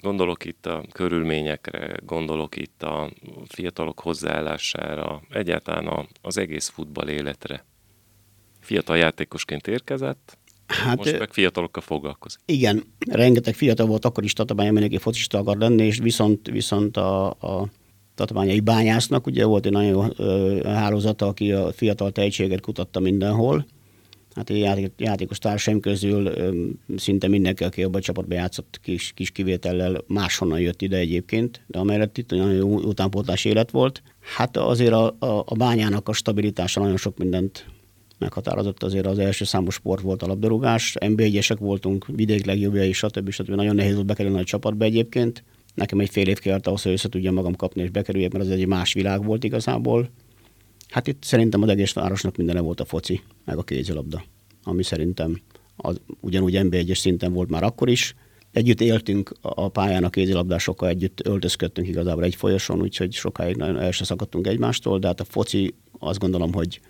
Gondolok 0.00 0.44
itt 0.44 0.66
a 0.66 0.84
körülményekre, 0.92 1.96
gondolok 2.04 2.56
itt 2.56 2.82
a 2.82 3.10
fiatalok 3.48 4.00
hozzáállására, 4.00 5.22
egyáltalán 5.30 6.08
az 6.22 6.36
egész 6.36 6.68
futball 6.68 7.08
életre. 7.08 7.64
Fiatal 8.60 8.96
játékosként 8.96 9.66
érkezett, 9.66 10.38
Hát, 10.72 10.96
Most 10.96 11.18
meg 11.18 11.32
fiatalokkal 11.32 11.82
foglalkozik. 11.82 12.40
Igen, 12.44 12.82
rengeteg 13.10 13.54
fiatal 13.54 13.86
volt 13.86 14.04
akkor 14.04 14.24
is 14.24 14.32
Tatabánya, 14.32 14.72
mindenki 14.72 14.98
focista 14.98 15.38
akar 15.38 15.56
lenni, 15.56 15.82
és 15.82 15.98
viszont, 15.98 16.50
viszont 16.50 16.96
a, 16.96 17.26
a 17.30 17.68
tatabányai 18.14 18.60
bányásznak 18.60 19.26
ugye 19.26 19.44
volt 19.44 19.66
egy 19.66 19.72
nagyon 19.72 19.90
jó 19.90 20.04
hálózata, 20.64 21.26
aki 21.26 21.52
a 21.52 21.72
fiatal 21.72 22.12
tehetséget 22.12 22.60
kutatta 22.60 23.00
mindenhol, 23.00 23.66
hát 24.34 24.50
a 24.50 24.54
játék, 24.54 24.92
játékos 24.96 25.38
társaim 25.38 25.80
közül 25.80 26.26
ö, 26.26 26.66
szinte 26.96 27.28
mindenki, 27.28 27.64
aki 27.64 27.82
abban 27.82 28.00
a 28.00 28.04
csapatban 28.04 28.36
játszott 28.36 28.80
kis, 28.82 29.12
kis 29.14 29.30
kivétellel, 29.30 30.04
máshonnan 30.06 30.60
jött 30.60 30.82
ide 30.82 30.96
egyébként, 30.96 31.60
de 31.66 31.78
amellett 31.78 32.18
itt 32.18 32.30
nagyon 32.30 32.52
jó 32.52 32.78
utánpótlás 32.78 33.44
élet 33.44 33.70
volt. 33.70 34.02
Hát 34.36 34.56
azért 34.56 34.92
a, 34.92 35.16
a, 35.18 35.44
a 35.46 35.54
bányának 35.54 36.08
a 36.08 36.12
stabilitása 36.12 36.80
nagyon 36.80 36.96
sok 36.96 37.18
mindent 37.18 37.66
meghatározott 38.22 38.82
azért 38.82 39.06
az 39.06 39.18
első 39.18 39.44
számú 39.44 39.70
sport 39.70 40.02
volt 40.02 40.22
a 40.22 40.26
labdarúgás, 40.26 40.96
nb 41.08 41.20
1 41.20 41.54
voltunk, 41.58 42.06
vidék 42.06 42.44
legjobbja 42.44 42.92
stb. 42.92 43.30
stb. 43.30 43.54
Nagyon 43.54 43.74
nehéz 43.74 43.94
volt 43.94 44.06
bekerülni 44.06 44.38
a 44.38 44.44
csapatba 44.44 44.84
egyébként. 44.84 45.44
Nekem 45.74 46.00
egy 46.00 46.10
fél 46.10 46.28
év 46.28 46.38
kellett 46.38 46.66
ahhoz, 46.66 46.82
hogy 46.82 46.92
össze 46.92 47.08
tudjam 47.08 47.34
magam 47.34 47.56
kapni 47.56 47.82
és 47.82 47.90
bekerüljek, 47.90 48.32
mert 48.32 48.44
az 48.44 48.50
egy 48.50 48.66
más 48.66 48.92
világ 48.92 49.24
volt 49.24 49.44
igazából. 49.44 50.10
Hát 50.88 51.06
itt 51.06 51.22
szerintem 51.22 51.62
az 51.62 51.68
egész 51.68 51.92
városnak 51.92 52.36
mindene 52.36 52.60
volt 52.60 52.80
a 52.80 52.84
foci, 52.84 53.20
meg 53.44 53.58
a 53.58 53.62
kézilabda, 53.62 54.24
ami 54.62 54.82
szerintem 54.82 55.40
az, 55.76 56.00
ugyanúgy 56.20 56.58
NB1-es 56.62 56.98
szinten 56.98 57.32
volt 57.32 57.50
már 57.50 57.62
akkor 57.62 57.88
is. 57.88 58.14
Együtt 58.52 58.80
éltünk 58.80 59.32
a 59.40 59.68
pályán 59.68 60.04
a 60.04 60.10
kézilabdásokkal, 60.10 60.88
együtt 60.88 61.26
öltözködtünk 61.26 61.88
igazából 61.88 62.24
egy 62.24 62.34
folyoson, 62.34 62.80
úgyhogy 62.80 63.12
sokáig 63.12 63.56
nagyon 63.56 63.78
el 63.78 63.90
se 63.90 64.04
szakadtunk 64.04 64.46
egymástól, 64.46 64.98
de 64.98 65.06
hát 65.06 65.20
a 65.20 65.24
foci 65.24 65.74
azt 65.98 66.18
gondolom, 66.18 66.52
hogy 66.52 66.80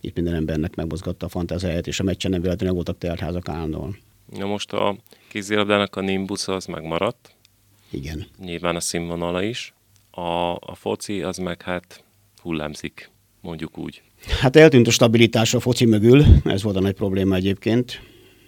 itt 0.00 0.14
minden 0.14 0.34
embernek 0.34 0.74
megmozgatta 0.74 1.26
a 1.26 1.28
fantáziáját, 1.28 1.86
és 1.86 2.00
a 2.00 2.02
meccsen 2.02 2.30
nem 2.30 2.40
véletlenül 2.40 2.74
voltak 2.74 2.98
teltházak 2.98 3.48
állandóan. 3.48 3.98
Na 4.36 4.46
most 4.46 4.72
a 4.72 4.96
kézilabdának 5.28 5.96
a 5.96 6.00
Nimbus 6.00 6.48
az 6.48 6.66
megmaradt. 6.66 7.34
Igen. 7.90 8.26
Nyilván 8.38 8.76
a 8.76 8.80
színvonala 8.80 9.42
is. 9.42 9.74
A, 10.10 10.52
a 10.52 10.74
foci 10.74 11.22
az 11.22 11.36
meg 11.36 11.62
hát 11.62 12.04
hullámzik 12.42 13.10
mondjuk 13.40 13.78
úgy. 13.78 14.02
Hát 14.40 14.56
eltűnt 14.56 14.86
a 14.86 14.90
stabilitás 14.90 15.54
a 15.54 15.60
foci 15.60 15.84
mögül, 15.84 16.24
ez 16.44 16.62
volt 16.62 16.76
a 16.76 16.80
nagy 16.80 16.94
probléma 16.94 17.34
egyébként, 17.34 18.00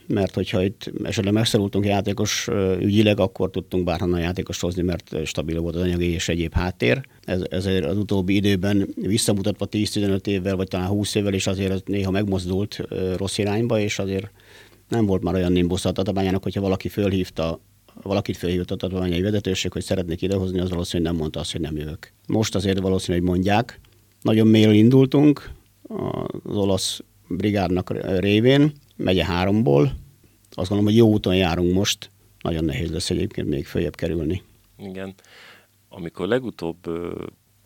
mert 0.06 0.34
hogyha 0.34 0.64
itt 0.64 0.92
esetleg 1.02 1.34
megszorultunk 1.34 1.84
játékos 1.84 2.48
ügyileg, 2.80 3.20
akkor 3.20 3.50
tudtunk 3.50 3.84
bárhonnan 3.84 4.20
játékos 4.20 4.60
hozni, 4.60 4.82
mert 4.82 5.16
stabil 5.24 5.60
volt 5.60 5.74
az 5.74 5.82
anyagi 5.82 6.10
és 6.12 6.28
egyéb 6.28 6.54
háttér. 6.54 7.00
Ez, 7.24 7.42
ezért 7.50 7.84
az 7.84 7.96
utóbbi 7.96 8.34
időben 8.34 8.88
visszamutatva 8.94 9.66
10-15 9.70 10.26
évvel, 10.26 10.56
vagy 10.56 10.68
talán 10.68 10.88
20 10.88 11.14
évvel, 11.14 11.34
és 11.34 11.46
azért 11.46 11.72
ez 11.72 11.80
néha 11.84 12.10
megmozdult 12.10 12.80
rossz 13.16 13.38
irányba, 13.38 13.78
és 13.78 13.98
azért 13.98 14.30
nem 14.88 15.06
volt 15.06 15.22
már 15.22 15.34
olyan 15.34 15.52
nimbusz 15.52 15.84
a 15.84 15.92
tatabányának, 15.92 16.42
hogyha 16.42 16.60
valaki 16.60 16.88
fölhívta 16.88 17.60
valakit 18.02 18.36
felhívott 18.36 18.70
a 18.70 18.76
tatabányai 18.76 19.20
vezetőség, 19.20 19.72
hogy 19.72 19.82
szeretnék 19.82 20.22
idehozni, 20.22 20.60
az 20.60 20.70
valószínűleg 20.70 21.12
nem 21.12 21.20
mondta 21.20 21.40
azt, 21.40 21.52
hogy 21.52 21.60
nem 21.60 21.76
jövök. 21.76 22.12
Most 22.26 22.54
azért 22.54 22.78
valószínű, 22.78 23.18
hogy 23.18 23.28
mondják, 23.28 23.80
nagyon 24.22 24.46
mélyről 24.46 24.74
indultunk 24.74 25.50
az 26.42 26.56
olasz 26.56 27.00
brigádnak 27.28 28.18
révén, 28.18 28.72
megye 29.02 29.24
háromból. 29.24 29.82
Azt 30.50 30.68
gondolom, 30.68 30.84
hogy 30.84 30.96
jó 30.96 31.08
úton 31.08 31.36
járunk 31.36 31.74
most. 31.74 32.10
Nagyon 32.40 32.64
nehéz 32.64 32.90
lesz 32.90 33.10
egyébként 33.10 33.48
még 33.48 33.66
följebb 33.66 33.94
kerülni. 33.94 34.42
Igen. 34.78 35.14
Amikor 35.88 36.28
legutóbb 36.28 36.86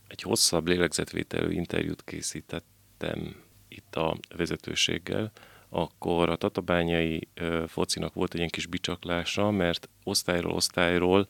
egy 0.08 0.22
hosszabb 0.22 0.66
lélegzetvételű 0.66 1.52
interjút 1.52 2.04
készítettem 2.04 3.36
itt 3.68 3.96
a 3.96 4.16
vezetőséggel, 4.36 5.32
akkor 5.68 6.28
a 6.30 6.36
tatabányai 6.36 7.28
focinak 7.66 8.14
volt 8.14 8.32
egy 8.32 8.38
ilyen 8.38 8.50
kis 8.50 8.66
bicsaklása, 8.66 9.50
mert 9.50 9.88
osztályról 10.04 10.52
osztályról 10.52 11.28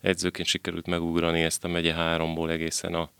edzőként 0.00 0.48
sikerült 0.48 0.86
megugrani 0.86 1.40
ezt 1.40 1.64
a 1.64 1.68
megye 1.68 1.94
háromból 1.94 2.50
egészen 2.50 2.94
a 2.94 3.10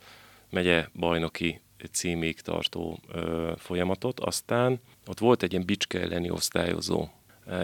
megye 0.50 0.88
bajnoki 0.94 1.60
címig 1.92 2.40
tartó 2.40 2.98
ö, 3.08 3.52
folyamatot, 3.56 4.20
aztán 4.20 4.80
ott 5.06 5.18
volt 5.18 5.42
egy 5.42 5.52
ilyen 5.52 5.66
bicske 5.66 6.00
elleni 6.00 6.30
osztályozó, 6.30 7.08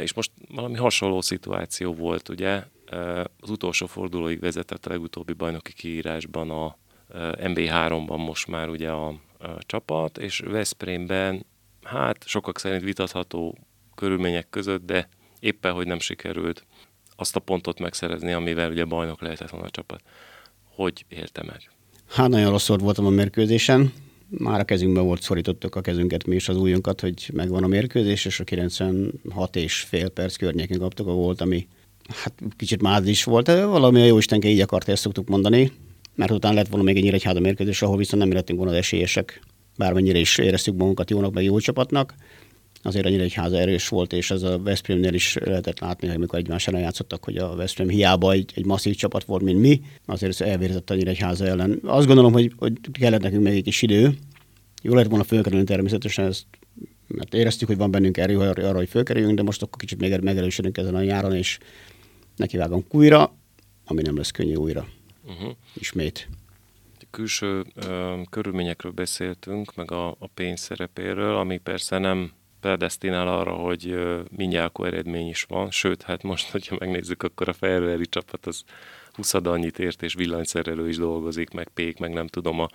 és 0.00 0.12
most 0.12 0.30
valami 0.48 0.76
hasonló 0.76 1.20
szituáció 1.20 1.94
volt, 1.94 2.28
ugye, 2.28 2.64
az 3.40 3.50
utolsó 3.50 3.86
fordulóig 3.86 4.40
vezetett 4.40 4.86
a 4.86 4.90
legutóbbi 4.90 5.32
bajnoki 5.32 5.72
kiírásban 5.72 6.50
a 6.50 6.76
MB3-ban 7.36 8.26
most 8.26 8.46
már 8.46 8.68
ugye 8.68 8.90
a, 8.90 9.08
a 9.38 9.58
csapat, 9.58 10.18
és 10.18 10.38
Veszprémben, 10.38 11.46
hát 11.82 12.26
sokak 12.26 12.58
szerint 12.58 12.82
vitatható 12.82 13.58
körülmények 13.94 14.50
között, 14.50 14.86
de 14.86 15.08
éppen, 15.40 15.72
hogy 15.72 15.86
nem 15.86 15.98
sikerült 15.98 16.66
azt 17.16 17.36
a 17.36 17.40
pontot 17.40 17.78
megszerezni, 17.78 18.32
amivel 18.32 18.70
ugye 18.70 18.84
bajnok 18.84 19.20
lehetett 19.20 19.50
volna 19.50 19.66
a 19.66 19.70
csapat. 19.70 20.02
Hogy 20.64 21.04
élte 21.08 21.42
meg? 21.42 21.70
Hát 22.12 22.28
nagyon 22.28 22.50
rossz 22.50 22.68
voltam 22.68 23.06
a 23.06 23.10
mérkőzésen. 23.10 23.92
Már 24.28 24.60
a 24.60 24.64
kezünkben 24.64 25.04
volt, 25.04 25.22
szorítottuk 25.22 25.74
a 25.74 25.80
kezünket 25.80 26.26
mi 26.26 26.34
is 26.34 26.48
az 26.48 26.56
újunkat, 26.56 27.00
hogy 27.00 27.30
megvan 27.32 27.62
a 27.62 27.66
mérkőzés, 27.66 28.24
és 28.24 28.40
a 28.40 28.44
96 28.44 29.56
és 29.56 29.80
fél 29.80 30.08
perc 30.08 30.36
környékén 30.36 30.78
kaptuk 30.78 31.06
a 31.06 31.12
volt, 31.12 31.40
ami 31.40 31.66
hát 32.08 32.32
kicsit 32.56 32.82
máz 32.82 33.06
is 33.06 33.24
volt. 33.24 33.46
Valami 33.46 34.00
a 34.00 34.04
jó 34.04 34.18
Istenke 34.18 34.48
így 34.48 34.60
akart, 34.60 34.88
ezt 34.88 35.02
szoktuk 35.02 35.28
mondani, 35.28 35.72
mert 36.14 36.30
utána 36.30 36.54
lett 36.54 36.68
volna 36.68 36.84
még 36.84 36.96
egy 36.96 37.02
Nyíregyháza 37.02 37.40
mérkőzés, 37.40 37.82
ahol 37.82 37.96
viszont 37.96 38.22
nem 38.22 38.32
lettünk 38.32 38.58
volna 38.58 38.72
az 38.72 38.78
esélyesek. 38.78 39.42
Bármennyire 39.76 40.18
is 40.18 40.38
éreztük 40.38 40.76
magunkat 40.76 41.10
jónak, 41.10 41.32
meg 41.32 41.44
jó 41.44 41.58
csapatnak, 41.58 42.14
azért 42.82 43.06
annyira 43.06 43.22
egy 43.22 43.32
háza 43.32 43.58
erős 43.58 43.88
volt, 43.88 44.12
és 44.12 44.30
ez 44.30 44.42
a 44.42 44.58
Veszprémnél 44.58 45.14
is 45.14 45.34
lehetett 45.34 45.78
látni, 45.78 46.06
hogy 46.06 46.16
amikor 46.16 46.38
egymás 46.38 46.66
ellen 46.66 46.80
játszottak, 46.80 47.24
hogy 47.24 47.36
a 47.36 47.54
Veszprém 47.54 47.88
hiába 47.88 48.32
egy, 48.32 48.52
egy 48.54 48.64
masszív 48.64 48.94
csapat 48.94 49.24
volt, 49.24 49.42
mint 49.42 49.60
mi, 49.60 49.80
azért 50.06 50.40
elvérzett 50.40 50.90
annyira 50.90 51.10
egy 51.10 51.18
háza 51.18 51.46
ellen. 51.46 51.80
Azt 51.84 52.06
gondolom, 52.06 52.32
hogy, 52.32 52.52
hogy 52.56 52.72
kellett 52.92 53.22
nekünk 53.22 53.42
még 53.42 53.56
egy 53.56 53.62
kis 53.62 53.82
idő. 53.82 54.14
Jó 54.82 54.94
lett 54.94 55.08
volna 55.08 55.24
fölkerülni 55.24 55.64
természetesen, 55.64 56.26
ezt, 56.26 56.44
mert 57.06 57.34
éreztük, 57.34 57.68
hogy 57.68 57.76
van 57.76 57.90
bennünk 57.90 58.16
erő 58.16 58.38
arra, 58.38 58.76
hogy 58.76 58.88
fölkerüljünk, 58.88 59.36
de 59.36 59.42
most 59.42 59.62
akkor 59.62 59.78
kicsit 59.78 60.00
még 60.00 60.20
megerősödünk 60.20 60.78
ezen 60.78 60.94
a 60.94 61.02
nyáron, 61.02 61.34
és 61.34 61.58
nekivágunk 62.36 62.94
újra, 62.94 63.36
ami 63.84 64.02
nem 64.02 64.16
lesz 64.16 64.30
könnyű 64.30 64.54
újra. 64.54 64.86
Uh-huh. 65.24 65.52
Ismét 65.74 66.28
külső 67.12 67.64
ö, 67.74 68.20
körülményekről 68.30 68.92
beszéltünk, 68.92 69.74
meg 69.74 69.90
a, 69.90 70.08
a 70.08 70.26
pénz 70.34 70.60
szerepéről, 70.60 71.36
ami 71.36 71.58
persze 71.58 71.98
nem 71.98 72.32
predestinál 72.62 73.28
arra, 73.28 73.52
hogy 73.52 73.98
mindjárt 74.36 74.84
eredmény 74.84 75.28
is 75.28 75.42
van, 75.42 75.70
sőt, 75.70 76.02
hát 76.02 76.22
most, 76.22 76.50
hogyha 76.50 76.76
megnézzük, 76.78 77.22
akkor 77.22 77.48
a 77.48 77.52
Ferrari 77.52 78.06
csapat 78.06 78.46
az 78.46 78.64
20 79.12 79.34
annyit 79.34 79.78
ért, 79.78 80.02
és 80.02 80.14
villanyszerelő 80.14 80.88
is 80.88 80.96
dolgozik, 80.96 81.50
meg 81.50 81.68
pék, 81.68 81.98
meg 81.98 82.12
nem 82.12 82.26
tudom 82.26 82.60
a 82.60 82.68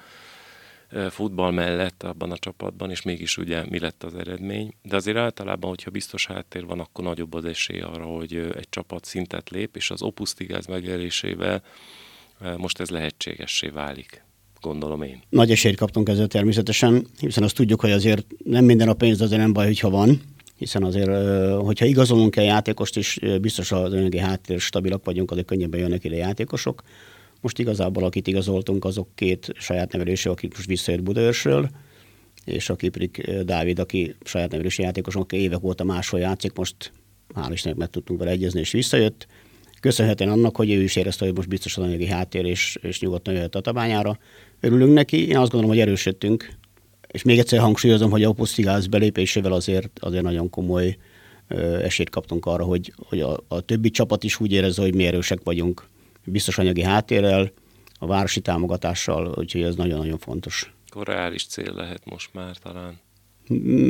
futball 1.10 1.51
mellett 1.51 2.03
abban 2.03 2.32
a 2.32 2.38
csapatban, 2.38 2.89
és 2.89 3.01
mégis 3.01 3.38
ugye 3.38 3.65
mi 3.70 3.79
lett 3.79 4.03
az 4.03 4.15
eredmény. 4.15 4.74
De 4.82 4.96
azért 4.96 5.17
általában, 5.17 5.70
hogyha 5.70 5.91
biztos 5.91 6.25
háttér 6.25 6.65
van, 6.65 6.79
akkor 6.79 7.03
nagyobb 7.03 7.34
az 7.34 7.46
esély 7.46 7.79
arra, 7.79 8.06
hogy 8.06 8.36
egy 8.36 8.70
csapat 8.70 9.06
szintet 9.06 9.50
lép, 9.50 9.75
és 9.75 9.91
az 9.91 10.01
opusztigáz 10.01 10.65
megelésével 10.65 11.63
most 12.58 12.79
ez 12.79 12.89
lehetségessé 12.89 13.67
válik 13.67 14.25
gondolom 14.62 15.02
én. 15.02 15.22
Nagy 15.30 15.52
esélyt 15.52 15.76
kaptunk 15.76 16.10
ezzel 16.10 16.28
természetesen, 16.28 17.08
hiszen 17.20 17.44
azt 17.44 17.56
tudjuk, 17.56 17.82
hogy 17.82 17.92
azért 17.92 18.26
nem 18.44 18.66
minden 18.66 18.90
a 18.90 18.94
pénz, 18.94 19.22
azért 19.22 19.42
nem 19.42 19.54
baj, 19.54 19.66
hogyha 19.66 19.90
van, 19.90 20.22
hiszen 20.56 20.84
azért, 20.84 21.10
hogyha 21.58 21.86
igazolunk 21.86 22.36
el 22.36 22.44
játékost 22.44 22.98
is, 22.98 23.20
biztos 23.42 23.72
az 23.72 23.94
anyagi 23.94 24.18
háttér 24.18 24.60
stabilak 24.60 25.06
vagyunk, 25.06 25.32
azért 25.32 25.48
könnyebben 25.48 25.80
jönnek 25.80 26.04
ide 26.04 26.16
játékosok. 26.16 26.84
Most 27.42 27.60
igazából, 27.60 28.04
akit 28.04 28.28
igazoltunk, 28.28 28.86
azok 28.86 29.08
két 29.16 29.54
saját 29.56 29.92
nevelésű, 29.92 30.30
akik 30.30 30.56
most 30.56 30.68
visszajött 30.68 31.04
Budaörsről, 31.04 31.70
és 32.46 32.70
a 32.70 32.76
Kiprik 32.76 33.32
Dávid, 33.44 33.80
aki 33.80 34.16
saját 34.24 34.52
nevelésű 34.52 34.84
játékos, 34.84 35.16
aki 35.16 35.38
évek 35.38 35.64
óta 35.64 35.84
máshol 35.84 36.20
játszik, 36.20 36.54
most 36.56 36.92
hál' 37.36 37.50
Istennek 37.52 37.78
meg 37.78 37.90
tudtunk 37.90 38.20
vele 38.20 38.32
egyezni, 38.32 38.60
és 38.60 38.72
visszajött. 38.72 39.28
Köszönhetően 39.80 40.30
annak, 40.30 40.56
hogy 40.56 40.72
ő 40.72 40.84
is 40.84 40.96
érezte, 40.96 41.26
hogy 41.26 41.36
most 41.36 41.48
biztos 41.48 41.78
az 41.78 41.84
anyagi 41.84 42.08
háttér, 42.08 42.46
és, 42.46 42.78
és 42.82 43.00
nyugodtan 43.00 43.34
jöhet 43.34 43.56
a 43.56 43.62
tabányára 43.62 44.20
örülünk 44.60 44.94
neki. 44.94 45.28
Én 45.28 45.38
azt 45.38 45.52
gondolom, 45.52 45.76
hogy 45.76 45.86
erősödtünk. 45.86 46.50
És 47.08 47.24
még 47.24 47.40
egyszer 47.40 47.60
hangsúlyozom, 47.60 48.12
hogy 48.12 48.24
a 48.24 48.30
Opusztigáz 48.30 48.88
belépésével 48.88 49.52
azért, 49.52 50.00
azért 50.00 50.24
nagyon 50.24 50.50
komoly 50.50 50.98
esélyt 51.84 52.10
kaptunk 52.10 52.46
arra, 52.46 52.64
hogy, 52.64 52.94
hogy 52.98 53.20
a, 53.20 53.44
a 53.48 53.62
többi 53.62 53.90
csapat 53.90 54.24
is 54.24 54.40
úgy 54.40 54.52
érezze, 54.52 54.82
hogy 54.82 54.96
mi 54.96 55.06
erősek 55.06 55.40
vagyunk. 55.44 55.88
Biztos 56.26 56.58
anyagi 56.58 56.82
háttérrel, 56.82 57.52
a 58.00 58.06
városi 58.06 58.40
támogatással, 58.40 59.34
úgyhogy 59.38 59.62
ez 59.62 59.76
nagyon-nagyon 59.76 60.18
fontos. 60.18 60.74
Akkor 60.90 61.08
reális 61.08 61.46
cél 61.46 61.74
lehet 61.76 62.02
most 62.06 62.30
már 62.34 62.58
talán. 62.64 63.00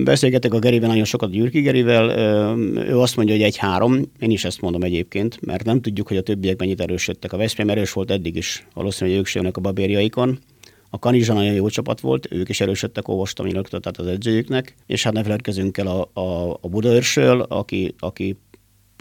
Beszélgetek 0.04 0.54
a 0.54 0.60
Gerivel 0.60 0.88
nagyon 0.88 1.04
sokat, 1.04 1.32
Gyürki 1.32 1.62
Gerivel, 1.62 2.10
ő 2.90 3.00
azt 3.00 3.16
mondja, 3.16 3.36
hogy 3.36 3.44
egy-három, 3.44 4.02
én 4.20 4.32
is 4.32 4.46
ezt 4.46 4.62
mondom 4.62 4.82
egyébként, 4.82 5.42
mert 5.42 5.64
nem 5.64 5.82
tudjuk, 5.82 6.08
hogy 6.08 6.18
a 6.18 6.22
többiek 6.22 6.60
mennyit 6.60 6.82
erősödtek. 6.82 7.34
A 7.34 7.38
Veszprém 7.38 7.70
erős 7.70 7.94
volt 7.94 8.12
eddig 8.12 8.36
is, 8.36 8.68
valószínűleg 8.74 9.20
ők 9.20 9.26
sem 9.26 9.50
a 9.54 9.60
babérjaikon, 9.60 10.40
a 10.90 11.00
Kanizsa 11.00 11.34
nagyon 11.34 11.54
jó 11.54 11.68
csapat 11.70 12.00
volt, 12.00 12.32
ők 12.32 12.50
is 12.50 12.62
erősödtek, 12.62 13.06
nyilatkozatot 13.08 13.82
tehát 13.82 13.98
az 13.98 14.08
edzőjüknek, 14.08 14.76
és 14.86 15.04
hát 15.04 15.14
ne 15.14 15.24
feledkezünk 15.24 15.78
el 15.78 15.88
a, 15.88 16.20
a, 16.22 16.58
a 16.62 16.68
Budaörsről, 16.68 17.42
aki, 17.42 17.96
aki, 18.00 18.38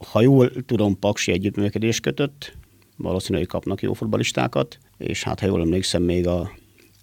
ha 0.07 0.21
jól 0.21 0.51
tudom, 0.67 0.99
Paksi 0.99 1.33
együttműködést 1.33 2.01
kötött, 2.01 2.57
valószínűleg 2.97 3.47
kapnak 3.47 3.83
jó 3.83 3.93
futbalistákat, 3.93 4.79
és 4.99 5.23
hát 5.23 5.41
ha 5.41 5.47
jól 5.47 5.61
emlékszem, 5.61 6.03
még 6.03 6.27
a, 6.27 6.51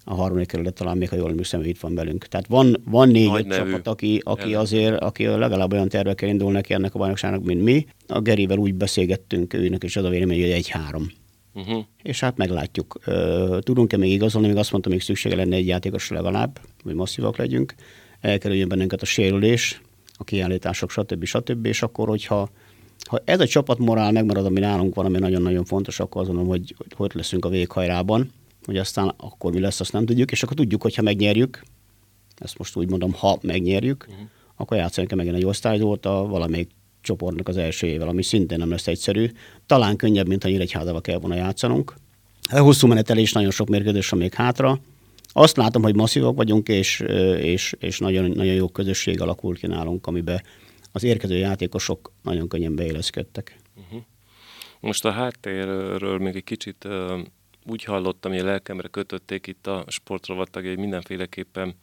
a 0.04 0.14
harmadik 0.14 0.46
kerület 0.46 0.74
talán 0.74 0.96
még, 0.96 1.08
ha 1.08 1.16
jól 1.16 1.30
emlékszem, 1.30 1.62
itt 1.62 1.80
van 1.80 1.94
velünk. 1.94 2.26
Tehát 2.26 2.46
van, 2.46 2.82
van 2.84 3.08
négy 3.08 3.46
csapat, 3.46 3.86
aki, 3.86 4.20
aki 4.24 4.54
azért, 4.54 5.00
aki 5.00 5.26
legalább 5.26 5.72
olyan 5.72 5.88
tervekkel 5.88 6.28
indul 6.28 6.52
neki 6.52 6.72
ennek 6.72 6.94
a 6.94 6.98
bajnokságnak, 6.98 7.44
mint 7.44 7.62
mi. 7.62 7.86
A 8.06 8.20
Gerivel 8.20 8.58
úgy 8.58 8.74
beszélgettünk, 8.74 9.54
őnek 9.54 9.84
is 9.84 9.96
az 9.96 10.04
a 10.04 10.08
vélemény, 10.08 10.40
hogy 10.40 10.50
egy-három. 10.50 11.10
Uh-huh. 11.54 11.84
És 12.02 12.20
hát 12.20 12.36
meglátjuk. 12.36 12.98
Tudunk-e 13.58 13.96
még 13.96 14.10
igazolni? 14.12 14.46
Még 14.48 14.56
azt 14.56 14.70
mondtam, 14.70 14.92
még 14.92 15.02
szüksége 15.02 15.36
lenne 15.36 15.56
egy 15.56 15.66
játékos 15.66 16.10
legalább, 16.10 16.60
hogy 16.82 16.94
masszívak 16.94 17.36
legyünk. 17.36 17.74
Elkerüljön 18.20 18.68
bennünket 18.68 19.02
a 19.02 19.04
sérülés, 19.04 19.80
a 20.12 20.24
kiállítások, 20.24 20.90
stb. 20.90 21.24
stb. 21.24 21.66
És 21.66 21.82
akkor, 21.82 22.08
hogyha 22.08 22.50
ha 23.08 23.22
ez 23.24 23.40
a 23.40 23.46
csapat 23.46 23.78
morál 23.78 24.12
megmarad, 24.12 24.46
ami 24.46 24.60
nálunk 24.60 24.94
van, 24.94 25.06
ami 25.06 25.18
nagyon-nagyon 25.18 25.64
fontos, 25.64 26.00
akkor 26.00 26.20
azt 26.20 26.30
mondom, 26.30 26.48
hogy, 26.48 26.74
hogy 26.78 26.92
hogy 26.96 27.10
leszünk 27.14 27.44
a 27.44 27.48
véghajrában, 27.48 28.32
hogy 28.64 28.76
aztán 28.76 29.14
akkor 29.16 29.52
mi 29.52 29.60
lesz, 29.60 29.80
azt 29.80 29.92
nem 29.92 30.06
tudjuk, 30.06 30.30
és 30.30 30.42
akkor 30.42 30.56
tudjuk, 30.56 30.82
hogyha 30.82 31.02
megnyerjük, 31.02 31.62
ezt 32.36 32.58
most 32.58 32.76
úgy 32.76 32.90
mondom, 32.90 33.12
ha 33.12 33.38
megnyerjük, 33.42 34.06
uh-huh. 34.08 34.26
akkor 34.56 34.76
játszani 34.76 35.06
megint 35.14 35.36
egy 35.36 35.44
osztályzót 35.44 36.06
a 36.06 36.26
valamelyik 36.26 36.70
csoportnak 37.04 37.48
az 37.48 37.56
első 37.56 37.86
ével, 37.86 38.08
ami 38.08 38.22
szintén 38.22 38.58
nem 38.58 38.70
lesz 38.70 38.86
egyszerű. 38.86 39.30
Talán 39.66 39.96
könnyebb, 39.96 40.28
mint 40.28 40.44
a 40.44 40.48
Nyíregyházával 40.48 41.00
kell 41.00 41.18
volna 41.18 41.34
játszanunk. 41.34 41.94
A 42.50 42.58
hosszú 42.58 42.86
menetelés 42.86 43.32
nagyon 43.32 43.50
sok 43.50 43.68
mérkőzés 43.68 44.08
van 44.08 44.20
még 44.20 44.34
hátra. 44.34 44.78
Azt 45.32 45.56
látom, 45.56 45.82
hogy 45.82 45.94
masszívak 45.94 46.36
vagyunk, 46.36 46.68
és, 46.68 47.00
és, 47.38 47.74
és 47.78 47.98
nagyon, 47.98 48.30
nagyon 48.30 48.54
jó 48.54 48.68
közösség 48.68 49.20
alakult 49.20 49.58
ki 49.58 49.66
nálunk, 49.66 50.06
amiben 50.06 50.42
az 50.92 51.02
érkező 51.02 51.36
játékosok 51.36 52.12
nagyon 52.22 52.48
könnyen 52.48 52.74
beéleszkedtek. 52.74 53.56
Uh-huh. 53.76 54.00
Most 54.80 55.04
a 55.04 55.10
háttérről 55.10 56.18
még 56.18 56.36
egy 56.36 56.44
kicsit 56.44 56.88
úgy 57.66 57.84
hallottam, 57.84 58.32
hogy 58.32 58.40
a 58.40 58.44
lelkemre 58.44 58.88
kötötték 58.88 59.46
itt 59.46 59.66
a 59.66 59.84
sportrovattagjai 59.88 60.76
mindenféleképpen 60.76 61.74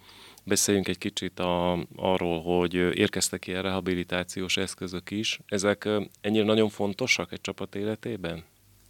Beszéljünk 0.43 0.87
egy 0.87 0.97
kicsit 0.97 1.39
a, 1.39 1.85
arról, 1.95 2.41
hogy 2.41 2.73
érkeztek 2.73 3.47
ilyen 3.47 3.61
rehabilitációs 3.61 4.57
eszközök 4.57 5.11
is. 5.11 5.39
Ezek 5.45 5.89
ennyire 6.21 6.43
nagyon 6.43 6.69
fontosak 6.69 7.31
egy 7.31 7.41
csapat 7.41 7.75
életében? 7.75 8.43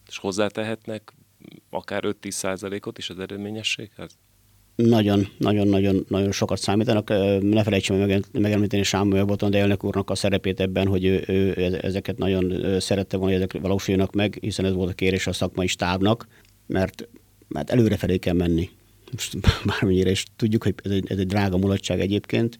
És 0.08 0.18
hozzátehetnek 0.18 1.14
akár 1.70 2.04
5-10 2.06 2.30
százalékot 2.30 2.98
is 2.98 3.10
az 3.10 3.20
eredményességhez? 3.20 4.18
Nagyon, 4.76 5.28
nagyon, 5.38 5.68
nagyon, 5.68 6.06
nagyon 6.08 6.32
sokat 6.32 6.58
számítanak. 6.60 7.10
Ne 7.42 7.64
felejtsem 7.64 7.98
meg, 7.98 8.26
megemlíteni 8.32 8.84
Sámuel 8.84 9.26
Boton, 9.26 9.52
de 9.52 9.60
elnök 9.60 9.84
úrnak 9.84 10.10
a 10.10 10.16
szerepét 10.16 10.60
ebben, 10.60 10.88
hogy 10.88 11.06
ő, 11.06 11.24
ő 11.28 11.80
ezeket 11.82 12.18
nagyon 12.18 12.80
szerette 12.80 13.18
volna, 13.18 13.34
hogy 13.34 13.42
ezek 13.42 13.62
valósuljanak 13.62 14.14
meg, 14.14 14.38
hiszen 14.42 14.66
ez 14.66 14.74
volt 14.74 14.90
a 14.90 14.94
kérés 14.94 15.28
a 15.28 15.34
szakmai 15.34 15.68
stábnak, 15.68 16.28
mert, 16.68 17.08
mert 17.48 17.70
előrefelé 17.70 18.18
kell 18.18 18.34
menni 18.34 18.70
most 19.12 19.38
bármennyire 19.70 20.12
is 20.12 20.26
tudjuk, 20.36 20.64
hogy 20.64 20.76
ez 20.84 20.92
egy, 20.92 21.12
ez 21.12 21.18
egy 21.18 21.28
drága 21.28 21.58
mulatság 21.58 22.00
egyébként, 22.00 22.60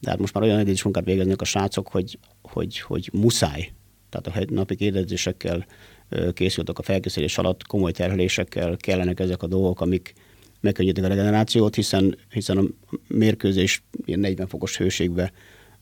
de 0.00 0.10
hát 0.10 0.18
most 0.18 0.34
már 0.34 0.42
olyan 0.42 0.58
edzés 0.58 0.82
munkát 0.82 1.04
végeznek 1.04 1.40
a 1.40 1.44
srácok, 1.44 1.88
hogy, 1.88 2.18
hogy, 2.42 2.78
hogy 2.78 3.10
muszáj. 3.12 3.72
Tehát 4.10 4.48
a 4.48 4.54
napi 4.54 4.74
kérdezésekkel 4.74 5.66
készültek 6.32 6.78
a 6.78 6.82
felkészülés 6.82 7.38
alatt, 7.38 7.66
komoly 7.66 7.92
terhelésekkel 7.92 8.76
kellenek 8.76 9.20
ezek 9.20 9.42
a 9.42 9.46
dolgok, 9.46 9.80
amik 9.80 10.12
megkönnyítik 10.60 11.04
a 11.04 11.08
regenerációt, 11.08 11.74
hiszen, 11.74 12.18
hiszen 12.30 12.58
a 12.58 12.64
mérkőzés 13.08 13.82
ilyen 14.04 14.20
40 14.20 14.46
fokos 14.46 14.76
hőségbe 14.76 15.32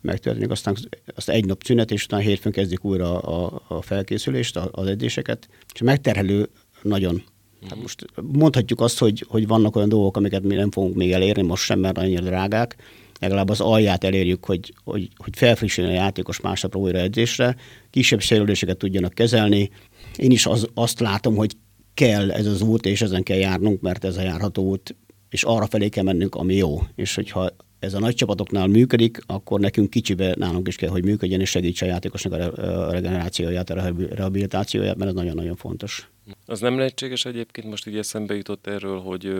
megtörténik, 0.01 0.51
aztán 0.51 0.77
azt 1.15 1.29
egy 1.29 1.45
nap 1.45 1.63
szünet, 1.63 1.91
és 1.91 2.05
utána 2.05 2.23
hétfőn 2.23 2.53
kezdik 2.53 2.85
újra 2.85 3.19
a, 3.19 3.63
a 3.69 3.83
felkészülést, 3.83 4.57
az 4.57 4.87
edzéseket, 4.87 5.49
és 5.75 5.81
megterhelő 5.81 6.49
nagyon 6.83 7.23
Hát 7.69 7.81
most 7.81 8.05
mondhatjuk 8.33 8.81
azt, 8.81 8.99
hogy, 8.99 9.25
hogy 9.29 9.47
vannak 9.47 9.77
olyan 9.77 9.89
dolgok, 9.89 10.17
amiket 10.17 10.43
mi 10.43 10.55
nem 10.55 10.71
fogunk 10.71 10.95
még 10.95 11.13
elérni, 11.13 11.43
most 11.43 11.63
sem, 11.63 11.79
mert 11.79 11.99
annyira 11.99 12.25
drágák. 12.25 12.77
Legalább 13.21 13.49
az 13.49 13.61
alját 13.61 14.05
elérjük, 14.05 14.45
hogy, 14.45 14.73
hogy, 14.85 15.09
hogy 15.17 15.37
felfrissüljön 15.37 15.93
a 15.93 15.97
játékos 15.97 16.41
másnapra 16.41 16.81
újra 16.81 16.99
edzésre, 16.99 17.57
kisebb 17.91 18.21
sérüléseket 18.21 18.77
tudjanak 18.77 19.15
kezelni. 19.15 19.71
Én 20.17 20.31
is 20.31 20.47
az, 20.47 20.67
azt 20.75 21.01
látom, 21.01 21.37
hogy 21.37 21.57
kell 21.95 22.31
ez 22.31 22.47
az 22.47 22.63
út, 22.63 22.87
és 22.87 23.03
ezen 23.03 23.23
kell 23.23 23.37
járnunk, 23.37 23.81
mert 23.81 24.05
ez 24.05 24.17
a 24.17 24.23
járható 24.23 24.63
út, 24.63 24.97
és 25.31 25.43
arra 25.43 25.67
felé 25.67 25.89
kell 25.89 26.05
mennünk, 26.05 26.35
ami 26.35 26.55
jó. 26.55 26.83
És 26.95 27.15
hogyha 27.15 27.51
ez 27.79 27.95
a 27.95 27.99
nagy 27.99 28.15
csapatoknál 28.15 28.67
működik, 28.67 29.19
akkor 29.27 29.61
nekünk 29.61 29.91
kicsibe 29.91 30.35
nálunk 30.39 30.69
is 30.69 30.77
kell, 30.77 30.91
hogy 30.91 31.05
működjön, 31.05 31.41
és 31.41 31.51
segítse 31.51 31.85
a 31.85 31.89
játékosnak 31.89 32.33
a 32.33 32.91
regenerációját, 32.91 33.71
a 33.71 33.93
rehabilitációját, 34.15 34.97
mert 34.97 35.11
ez 35.11 35.17
nagyon-nagyon 35.17 35.57
fontos. 35.57 36.11
Az 36.47 36.61
nem 36.61 36.77
lehetséges 36.77 37.25
egyébként, 37.25 37.67
most 37.67 37.87
így 37.87 37.99
eszembe 37.99 38.35
jutott 38.35 38.67
erről, 38.67 39.01
hogy 39.01 39.33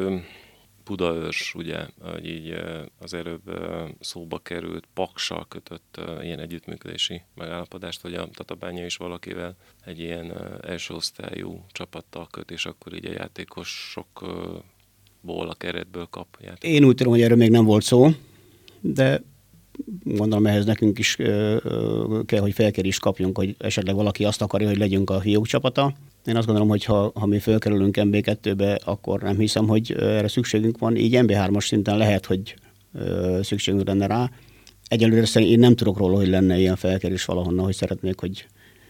Budaörs, 0.85 1.55
ugye, 1.55 1.87
hogy 2.01 2.27
így 2.27 2.57
az 2.99 3.15
előbb 3.15 3.61
szóba 4.01 4.39
került, 4.39 4.85
Paksal 4.95 5.47
kötött 5.49 6.01
ilyen 6.23 6.39
együttműködési 6.39 7.23
megállapodást, 7.35 8.01
hogy 8.01 8.15
a 8.15 8.29
Tatabánya 8.35 8.85
is 8.85 8.97
valakivel 8.97 9.57
egy 9.85 9.99
ilyen 9.99 10.33
első 10.63 10.95
osztályú 10.95 11.65
csapattal 11.73 12.27
köt, 12.31 12.51
és 12.51 12.67
akkor 12.67 12.95
így 12.95 13.07
a 13.07 13.13
játékosokból, 13.13 14.63
a 15.23 15.55
keretből 15.55 16.07
kap 16.11 16.37
játékos. 16.41 16.77
Én 16.77 16.85
úgy 16.85 16.95
tudom, 16.95 17.13
hogy 17.13 17.23
erről 17.23 17.37
még 17.37 17.51
nem 17.51 17.65
volt 17.65 17.83
szó, 17.83 18.09
de 18.81 19.23
gondolom 20.03 20.47
ehhez 20.47 20.65
nekünk 20.65 20.99
is 20.99 21.17
kell, 22.27 22.41
hogy 22.41 22.53
felkérést 22.53 23.01
kapjunk, 23.01 23.37
hogy 23.37 23.55
esetleg 23.59 23.95
valaki 23.95 24.25
azt 24.25 24.43
akarja, 24.43 24.69
hogy 24.69 24.79
legyünk 24.79 25.11
a 25.11 25.21
fiúk 25.21 25.47
csapata. 25.47 25.95
Én 26.25 26.37
azt 26.37 26.47
gondolom, 26.47 26.69
hogy 26.69 26.85
ha, 26.85 27.13
ha 27.15 27.27
mi 27.27 27.39
fölkerülünk 27.39 27.97
MB2-be, 27.99 28.81
akkor 28.85 29.23
nem 29.23 29.39
hiszem, 29.39 29.67
hogy 29.67 29.93
erre 29.99 30.29
szükségünk 30.29 30.79
van. 30.79 30.97
Így 30.97 31.19
MB3-as 31.23 31.65
szinten 31.67 31.97
lehet, 31.97 32.27
hogy 32.27 32.55
szükségünk 33.41 33.87
lenne 33.87 34.07
rá. 34.07 34.31
Egyelőre 34.89 35.27
szerint 35.27 35.51
én 35.51 35.59
nem 35.59 35.75
tudok 35.75 35.99
róla, 35.99 36.17
hogy 36.17 36.29
lenne 36.29 36.59
ilyen 36.59 36.77
felkerés 36.77 37.25
valahonnan, 37.25 37.65
hogy 37.65 37.75
szeretnék, 37.75 38.21
hogy 38.21 38.47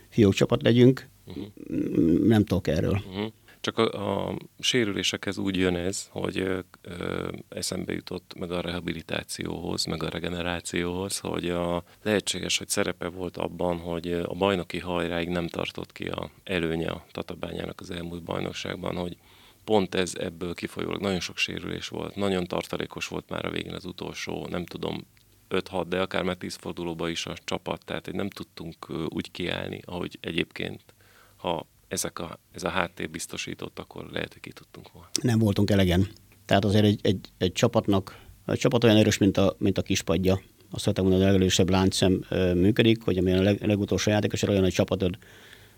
fiúk 0.08 0.34
csapat 0.34 0.62
legyünk. 0.62 1.08
Uh-huh. 1.26 2.26
Nem 2.26 2.44
tudok 2.44 2.68
erről. 2.68 3.02
Uh-huh. 3.08 3.32
Csak 3.64 3.78
a, 3.78 4.28
a 4.28 4.36
sérülésekhez 4.58 5.38
úgy 5.38 5.56
jön 5.56 5.76
ez, 5.76 6.08
hogy 6.10 6.38
ö, 6.38 7.28
eszembe 7.48 7.92
jutott 7.92 8.34
meg 8.38 8.52
a 8.52 8.60
rehabilitációhoz, 8.60 9.84
meg 9.84 10.02
a 10.02 10.08
regenerációhoz, 10.08 11.18
hogy 11.18 11.48
a, 11.48 11.84
lehetséges, 12.02 12.58
hogy 12.58 12.68
szerepe 12.68 13.08
volt 13.08 13.36
abban, 13.36 13.78
hogy 13.78 14.12
a 14.12 14.34
bajnoki 14.34 14.78
hajráig 14.78 15.28
nem 15.28 15.48
tartott 15.48 15.92
ki 15.92 16.08
a 16.08 16.30
előnye 16.44 16.90
a 16.90 17.04
Tatabányának 17.12 17.80
az 17.80 17.90
elmúlt 17.90 18.22
bajnokságban, 18.22 18.96
hogy 18.96 19.16
pont 19.64 19.94
ez 19.94 20.14
ebből 20.14 20.54
kifolyólag 20.54 21.00
nagyon 21.00 21.20
sok 21.20 21.36
sérülés 21.36 21.88
volt, 21.88 22.16
nagyon 22.16 22.44
tartalékos 22.44 23.08
volt 23.08 23.28
már 23.28 23.44
a 23.44 23.50
végén 23.50 23.74
az 23.74 23.84
utolsó, 23.84 24.46
nem 24.46 24.64
tudom, 24.64 25.06
5-6, 25.50 25.84
de 25.88 26.00
akár 26.00 26.22
már 26.22 26.36
10 26.36 26.54
fordulóba 26.54 27.08
is 27.08 27.26
a 27.26 27.34
csapat, 27.44 27.84
tehát 27.84 28.04
hogy 28.04 28.14
nem 28.14 28.28
tudtunk 28.28 28.90
úgy 29.08 29.30
kiállni, 29.30 29.80
ahogy 29.84 30.18
egyébként, 30.20 30.80
ha 31.36 31.66
ezek 31.94 32.18
a, 32.18 32.38
ez 32.52 32.62
a 32.62 32.68
háttér 32.68 33.10
biztosított, 33.10 33.78
akkor 33.78 34.06
lehet, 34.12 34.32
hogy 34.32 34.42
ki 34.42 34.52
tudtunk 34.52 34.92
volna. 34.92 35.08
Nem 35.22 35.38
voltunk 35.38 35.70
elegen. 35.70 36.08
Tehát 36.44 36.64
azért 36.64 36.84
egy, 36.84 36.98
egy, 37.02 37.18
egy 37.38 37.52
csapatnak, 37.52 38.18
egy 38.46 38.58
csapat 38.58 38.84
olyan 38.84 38.96
erős, 38.96 39.18
mint 39.18 39.36
a, 39.36 39.56
mint 39.58 39.78
a 39.78 39.82
kispadja. 39.82 40.40
Azt 40.70 40.82
szoktam 40.84 41.04
mondani, 41.04 41.24
a 41.24 41.32
legelősebb 41.32 41.70
láncszem 41.70 42.24
működik, 42.54 43.02
hogy 43.02 43.18
ami 43.18 43.32
a 43.32 43.42
leg, 43.42 43.66
legutolsó 43.66 44.10
játékos, 44.10 44.42
olyan 44.42 44.64
egy 44.64 44.72
csapatod. 44.72 45.18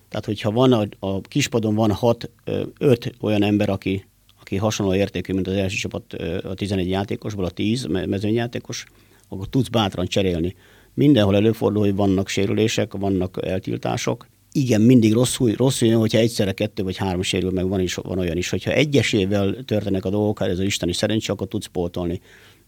Tehát, 0.09 0.25
hogyha 0.25 0.51
van 0.51 0.73
a, 0.73 0.87
a 0.99 1.21
kispadon 1.21 1.75
van 1.75 1.93
hat, 1.93 2.31
öt 2.79 3.15
olyan 3.21 3.43
ember, 3.43 3.69
aki, 3.69 4.07
aki 4.41 4.57
hasonló 4.57 4.95
értékű, 4.95 5.33
mint 5.33 5.47
az 5.47 5.55
első 5.55 5.77
csapat 5.77 6.13
a 6.43 6.55
11 6.55 6.89
játékosból, 6.89 7.45
a 7.45 7.51
10 7.51 7.85
mezőnyjátékos, 7.85 8.85
akkor 9.29 9.49
tudsz 9.49 9.69
bátran 9.69 10.07
cserélni. 10.07 10.57
Mindenhol 10.95 11.37
előfordul, 11.37 11.83
hogy 11.83 11.95
vannak 11.95 12.29
sérülések, 12.29 12.93
vannak 12.93 13.47
eltiltások, 13.47 14.27
igen, 14.57 14.81
mindig 14.81 15.13
rosszul, 15.13 15.53
rosszul 15.53 15.89
jön, 15.89 15.99
hogyha 15.99 16.19
egyszerre 16.19 16.53
kettő 16.53 16.83
vagy 16.83 16.97
három 16.97 17.23
sérül, 17.23 17.51
meg 17.51 17.69
van, 17.69 17.81
is, 17.81 17.95
van 17.95 18.19
olyan 18.19 18.37
is, 18.37 18.49
hogyha 18.49 18.71
egyesével 18.71 19.65
történnek 19.65 20.05
a 20.05 20.11
dolgok, 20.11 20.39
hát 20.39 20.49
ez 20.49 20.59
az 20.59 20.65
isteni 20.65 20.93
szerencsé, 20.93 21.33
akkor 21.33 21.49
tudsz 21.49 21.67
pótolni. 21.67 22.21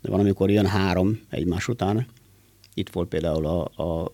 De 0.02 0.10
van, 0.10 0.20
amikor 0.20 0.50
jön 0.50 0.66
három 0.66 1.20
egymás 1.28 1.68
után. 1.68 2.06
Itt 2.74 2.90
volt 2.90 3.08
például 3.08 3.46
a, 3.46 3.82
a, 3.82 4.12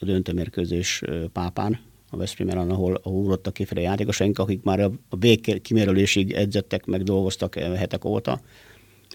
döntőmérkőzés 0.00 1.02
Pápán, 1.32 1.80
a 2.10 2.16
Veszprémen, 2.16 2.70
ahol, 2.70 3.00
ahol 3.02 3.20
ugrottak 3.20 3.52
kifele 3.52 3.80
játékosaink, 3.80 4.38
akik 4.38 4.62
már 4.62 4.80
a, 4.80 4.92
a 5.08 5.16
bék 5.16 5.62
kimérülésig 5.62 6.32
edzettek, 6.32 6.86
meg 6.86 7.02
dolgoztak 7.02 7.54
hetek 7.54 8.04
óta, 8.04 8.40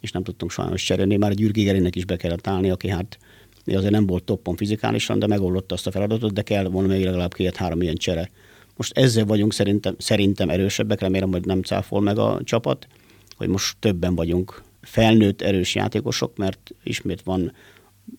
és 0.02 0.12
nem 0.12 0.24
tudtunk 0.24 0.52
sajnos 0.52 0.84
cserélni. 0.84 1.18
Már 1.18 1.32
a 1.32 1.34
Gyürgi 1.34 1.64
Gerinek 1.64 1.96
is 1.96 2.06
be 2.06 2.16
kellett 2.16 2.48
állni, 2.48 2.70
aki 2.70 2.88
hát 2.88 3.18
azért 3.66 3.92
nem 3.92 4.06
volt 4.06 4.24
toppon 4.24 4.56
fizikálisan, 4.56 5.20
de 5.20 5.28
megoldotta 5.28 5.76
azt 5.76 5.88
a 5.88 5.92
feladatot, 5.92 6.34
de 6.34 6.42
kell 6.42 6.68
volna 6.68 6.88
még 6.88 7.04
legalább 7.04 7.34
két-három 7.34 7.82
ilyen 7.82 7.96
csere. 7.96 8.30
Most 8.78 8.98
ezzel 8.98 9.26
vagyunk 9.26 9.54
szerintem, 9.54 9.96
szerintem 9.98 10.50
erősebbek, 10.50 11.00
remélem, 11.00 11.32
hogy 11.32 11.46
nem 11.46 11.62
cáfol 11.62 12.02
meg 12.02 12.18
a 12.18 12.42
csapat, 12.44 12.88
hogy 13.36 13.48
most 13.48 13.78
többen 13.80 14.16
vagyunk 14.16 14.64
felnőtt 14.82 15.42
erős 15.42 15.76
játékosok, 15.76 16.38
mert 16.38 16.72
ismét 16.84 17.22
van 17.22 17.54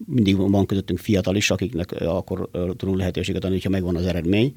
mindig 0.07 0.37
van 0.37 0.66
közöttünk 0.66 0.99
fiatal 0.99 1.37
is, 1.37 1.51
akiknek 1.51 1.92
akkor 2.01 2.49
tudunk 2.77 2.99
lehetőséget 2.99 3.45
adni, 3.45 3.61
ha 3.61 3.68
megvan 3.68 3.97
az 3.97 4.07
eredmény. 4.07 4.57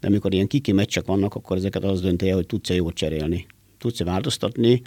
De 0.00 0.06
amikor 0.06 0.34
ilyen 0.34 0.46
kiki 0.46 0.72
meccsek 0.72 1.06
vannak, 1.06 1.34
akkor 1.34 1.56
ezeket 1.56 1.84
az 1.84 2.00
dönti 2.00 2.28
hogy 2.28 2.46
tudsz-e 2.46 2.74
jót 2.74 2.94
cserélni. 2.94 3.46
Tudsz-e 3.78 4.04
változtatni, 4.04 4.82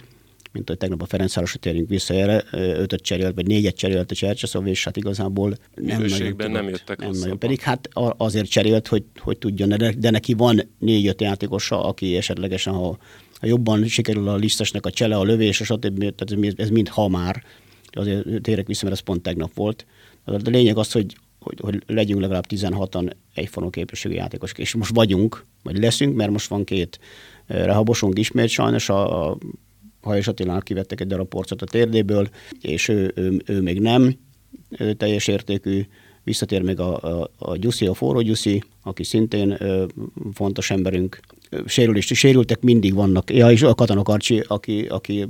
mint 0.52 0.68
hogy 0.68 0.78
tegnap 0.78 1.02
a 1.02 1.06
Ferencvárosra 1.06 1.58
térjünk 1.58 1.88
vissza 1.88 2.14
erre, 2.14 2.44
ötöt 2.50 3.02
cserélt, 3.02 3.34
vagy 3.34 3.46
négyet 3.46 3.76
cserélt 3.76 4.10
a 4.10 4.14
Csercseszov, 4.14 4.66
és 4.66 4.84
hát 4.84 4.96
igazából 4.96 5.54
nem 5.74 6.00
nagyon, 6.00 6.18
tudott, 6.18 6.50
nem 6.50 6.68
jöttek 6.68 6.98
nem 6.98 7.10
nagyon. 7.10 7.38
Pedig 7.38 7.60
hát 7.60 7.88
azért 8.16 8.48
cserélt, 8.48 8.86
hogy, 8.86 9.04
hogy 9.18 9.38
tudjon, 9.38 9.74
de 9.98 10.10
neki 10.10 10.34
van 10.34 10.70
négy-öt 10.78 11.20
játékosa, 11.20 11.84
aki 11.84 12.16
esetlegesen, 12.16 12.72
ha, 12.72 12.98
ha 13.40 13.46
jobban 13.46 13.86
sikerül 13.86 14.28
a 14.28 14.36
lisztesnek 14.36 14.86
a 14.86 14.90
csele, 14.90 15.16
a 15.16 15.22
lövés, 15.22 15.60
és 15.60 15.66
stb. 15.66 15.98
Tehát 15.98 16.60
ez 16.60 16.68
mind 16.68 16.88
ha 16.88 17.08
már. 17.08 17.42
Azért 17.90 18.42
térek 18.42 18.66
vissza, 18.66 18.84
mert 18.84 18.96
ez 18.96 19.02
pont 19.02 19.22
tegnap 19.22 19.54
volt. 19.54 19.86
De 20.24 20.32
a 20.44 20.50
lényeg 20.50 20.76
az, 20.76 20.92
hogy, 20.92 21.16
hogy, 21.38 21.58
hogy 21.60 21.82
legyünk 21.86 22.20
legalább 22.20 22.46
16-an 22.48 23.12
egyforma 23.34 23.70
képességű 23.70 24.14
játékosok, 24.14 24.58
és 24.58 24.74
most 24.74 24.94
vagyunk, 24.94 25.44
vagy 25.62 25.78
leszünk, 25.78 26.16
mert 26.16 26.30
most 26.30 26.48
van 26.48 26.64
két 26.64 26.98
rehabosunk 27.46 28.18
ismét 28.18 28.48
sajnos, 28.48 28.88
a, 28.88 29.28
a 29.30 29.38
Hajas 30.02 30.28
Attilának 30.28 30.64
kivettek 30.64 31.00
egy 31.00 31.06
darab 31.06 31.28
porcot 31.28 31.62
a 31.62 31.66
térdéből, 31.66 32.28
és 32.60 32.88
ő, 32.88 33.12
ő, 33.14 33.42
ő 33.46 33.60
még 33.60 33.80
nem 33.80 34.16
ő 34.78 34.92
teljes 34.92 35.26
értékű, 35.26 35.86
visszatér 36.24 36.62
még 36.62 36.80
a, 36.80 37.20
a, 37.20 37.30
a 37.38 37.56
Gyuszi, 37.56 37.86
a 37.86 37.94
forró 37.94 38.20
Gyuszi, 38.20 38.62
aki 38.82 39.04
szintén 39.04 39.56
ö, 39.58 39.84
fontos 40.32 40.70
emberünk. 40.70 41.20
Sérülést, 41.66 42.14
sérültek 42.14 42.60
mindig 42.60 42.94
vannak. 42.94 43.30
Ja, 43.30 43.50
és 43.50 43.62
a 43.62 43.74
Katana 43.74 44.02
Karcsi, 44.02 44.44
aki, 44.46 44.80
aki 44.80 45.26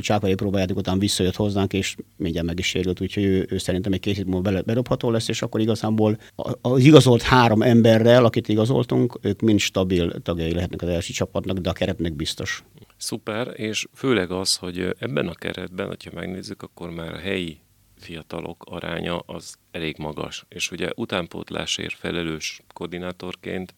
csákai 0.00 0.34
próbájátok 0.34 0.76
után 0.76 0.98
visszajött 0.98 1.36
hozzánk, 1.36 1.72
és 1.72 1.96
mindjárt 2.16 2.46
meg 2.46 2.58
is 2.58 2.66
sérült, 2.66 3.00
úgyhogy 3.00 3.24
ő, 3.24 3.46
ő 3.50 3.58
szerintem 3.58 3.92
egy 3.92 4.00
két 4.00 4.16
hét 4.16 4.26
múlva 4.26 4.62
berobható 4.62 5.10
lesz, 5.10 5.28
és 5.28 5.42
akkor 5.42 5.60
igazából 5.60 6.18
az 6.60 6.84
igazolt 6.84 7.22
három 7.22 7.62
emberrel, 7.62 8.24
akit 8.24 8.48
igazoltunk, 8.48 9.18
ők 9.22 9.40
mind 9.40 9.58
stabil 9.58 10.12
tagjai 10.22 10.52
lehetnek 10.52 10.82
az 10.82 10.88
első 10.88 11.12
csapatnak, 11.12 11.58
de 11.58 11.68
a 11.68 11.72
keretnek 11.72 12.14
biztos. 12.14 12.64
Szuper, 12.96 13.60
és 13.60 13.86
főleg 13.94 14.30
az, 14.30 14.56
hogy 14.56 14.80
ebben 14.98 15.28
a 15.28 15.34
keretben, 15.34 15.86
hogyha 15.86 16.10
megnézzük, 16.14 16.62
akkor 16.62 16.90
már 16.90 17.12
a 17.12 17.18
helyi 17.18 17.60
fiatalok 17.98 18.64
aránya 18.66 19.18
az 19.18 19.56
elég 19.70 19.96
magas. 19.98 20.44
És 20.48 20.70
ugye 20.70 20.90
utánpótlásért 20.94 21.94
felelős 21.94 22.60
koordinátorként 22.74 23.74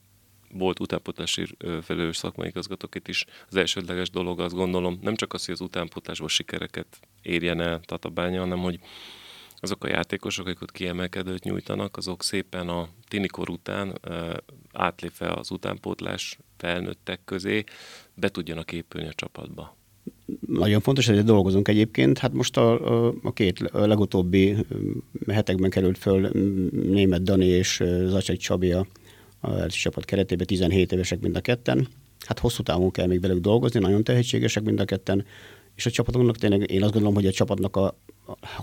volt 0.53 0.81
utánpótlásért 0.81 1.65
felelős 1.83 2.17
szakmai 2.17 2.49
igazgatóként 2.49 3.09
is 3.09 3.25
az 3.49 3.57
elsődleges 3.57 4.11
dolog, 4.11 4.41
azt 4.41 4.55
gondolom, 4.55 4.99
nem 5.03 5.15
csak 5.15 5.33
az, 5.33 5.45
hogy 5.45 5.55
az 5.55 5.61
utánpótlásból 5.61 6.29
sikereket 6.29 6.87
érjen 7.23 7.61
el 7.61 7.81
Tatabánya, 7.81 8.41
hanem 8.41 8.59
hogy 8.59 8.81
azok 9.61 9.85
a 9.85 9.89
játékosok, 9.89 10.47
akik 10.47 10.63
ott 10.63 10.73
kiemelkedőt 10.73 11.45
nyújtanak, 11.45 11.97
azok 11.97 12.23
szépen 12.23 12.69
a 12.69 12.89
tinikor 13.09 13.51
után 13.51 14.01
átlépve 14.73 15.33
az 15.33 15.51
utánpótlás 15.51 16.39
felnőttek 16.57 17.21
közé 17.25 17.65
be 18.15 18.29
tudjanak 18.29 18.73
épülni 18.73 19.09
a 19.09 19.13
csapatba. 19.15 19.77
Nagyon 20.47 20.81
fontos, 20.81 21.07
hogy 21.07 21.25
dolgozunk 21.25 21.69
egyébként. 21.69 22.19
Hát 22.19 22.33
most 22.33 22.57
a, 22.57 23.07
a, 23.23 23.33
két 23.33 23.71
legutóbbi 23.73 24.57
hetekben 25.27 25.71
került 25.71 25.99
föl 25.99 26.29
német 26.71 27.23
Dani 27.23 27.47
és 27.47 27.83
Zacsek 28.07 28.37
Csabi 28.37 28.73
a, 28.73 28.87
a 29.41 29.67
csapat 29.67 30.05
keretében, 30.05 30.47
17 30.47 30.93
évesek 30.93 31.21
mind 31.21 31.37
a 31.37 31.41
ketten. 31.41 31.89
Hát 32.27 32.39
hosszú 32.39 32.63
távon 32.63 32.91
kell 32.91 33.07
még 33.07 33.21
velük 33.21 33.41
dolgozni, 33.41 33.81
nagyon 33.81 34.05
tehetségesek 34.05 34.63
mind 34.63 34.81
a 34.81 34.85
ketten, 34.85 35.25
és 35.75 35.87
a 35.87 35.91
csapatunknak 35.91 36.37
tényleg 36.37 36.71
én 36.71 36.83
azt 36.83 36.93
gondolom, 36.93 37.15
hogy 37.15 37.27
a 37.27 37.33
csapatnak 37.33 37.77
a 37.77 37.99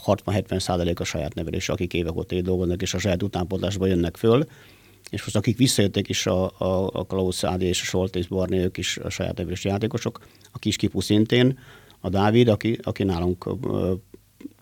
60-70 0.06 0.60
százalék 0.60 1.00
a 1.00 1.04
saját 1.04 1.34
nevelés, 1.34 1.70
akik 1.70 1.94
évek 1.94 2.16
óta 2.16 2.42
dolgoznak, 2.42 2.82
és 2.82 2.94
a 2.94 2.98
saját 2.98 3.24
utánpótlásba 3.24 3.86
jönnek 3.86 4.18
föl, 4.18 4.46
és 5.10 5.24
most 5.24 5.36
akik 5.36 5.58
visszajöttek 5.58 6.10
is 6.10 6.26
a, 6.26 6.44
a, 6.58 6.90
a 6.94 7.06
Klaus 7.06 7.44
Ádi 7.44 7.66
és 7.66 7.82
a 7.82 7.86
Soltész 7.86 8.26
Barné, 8.26 8.64
ők 8.64 8.78
is 8.78 8.98
a 8.98 9.10
saját 9.10 9.38
nevelés 9.38 9.64
játékosok, 9.64 10.20
a 10.52 10.60
Kiskipu 10.60 11.02
szintén, 11.02 11.60
a 12.00 12.10
Dávid, 12.10 12.48
aki, 12.48 12.80
aki 12.84 13.04
nálunk 13.04 13.48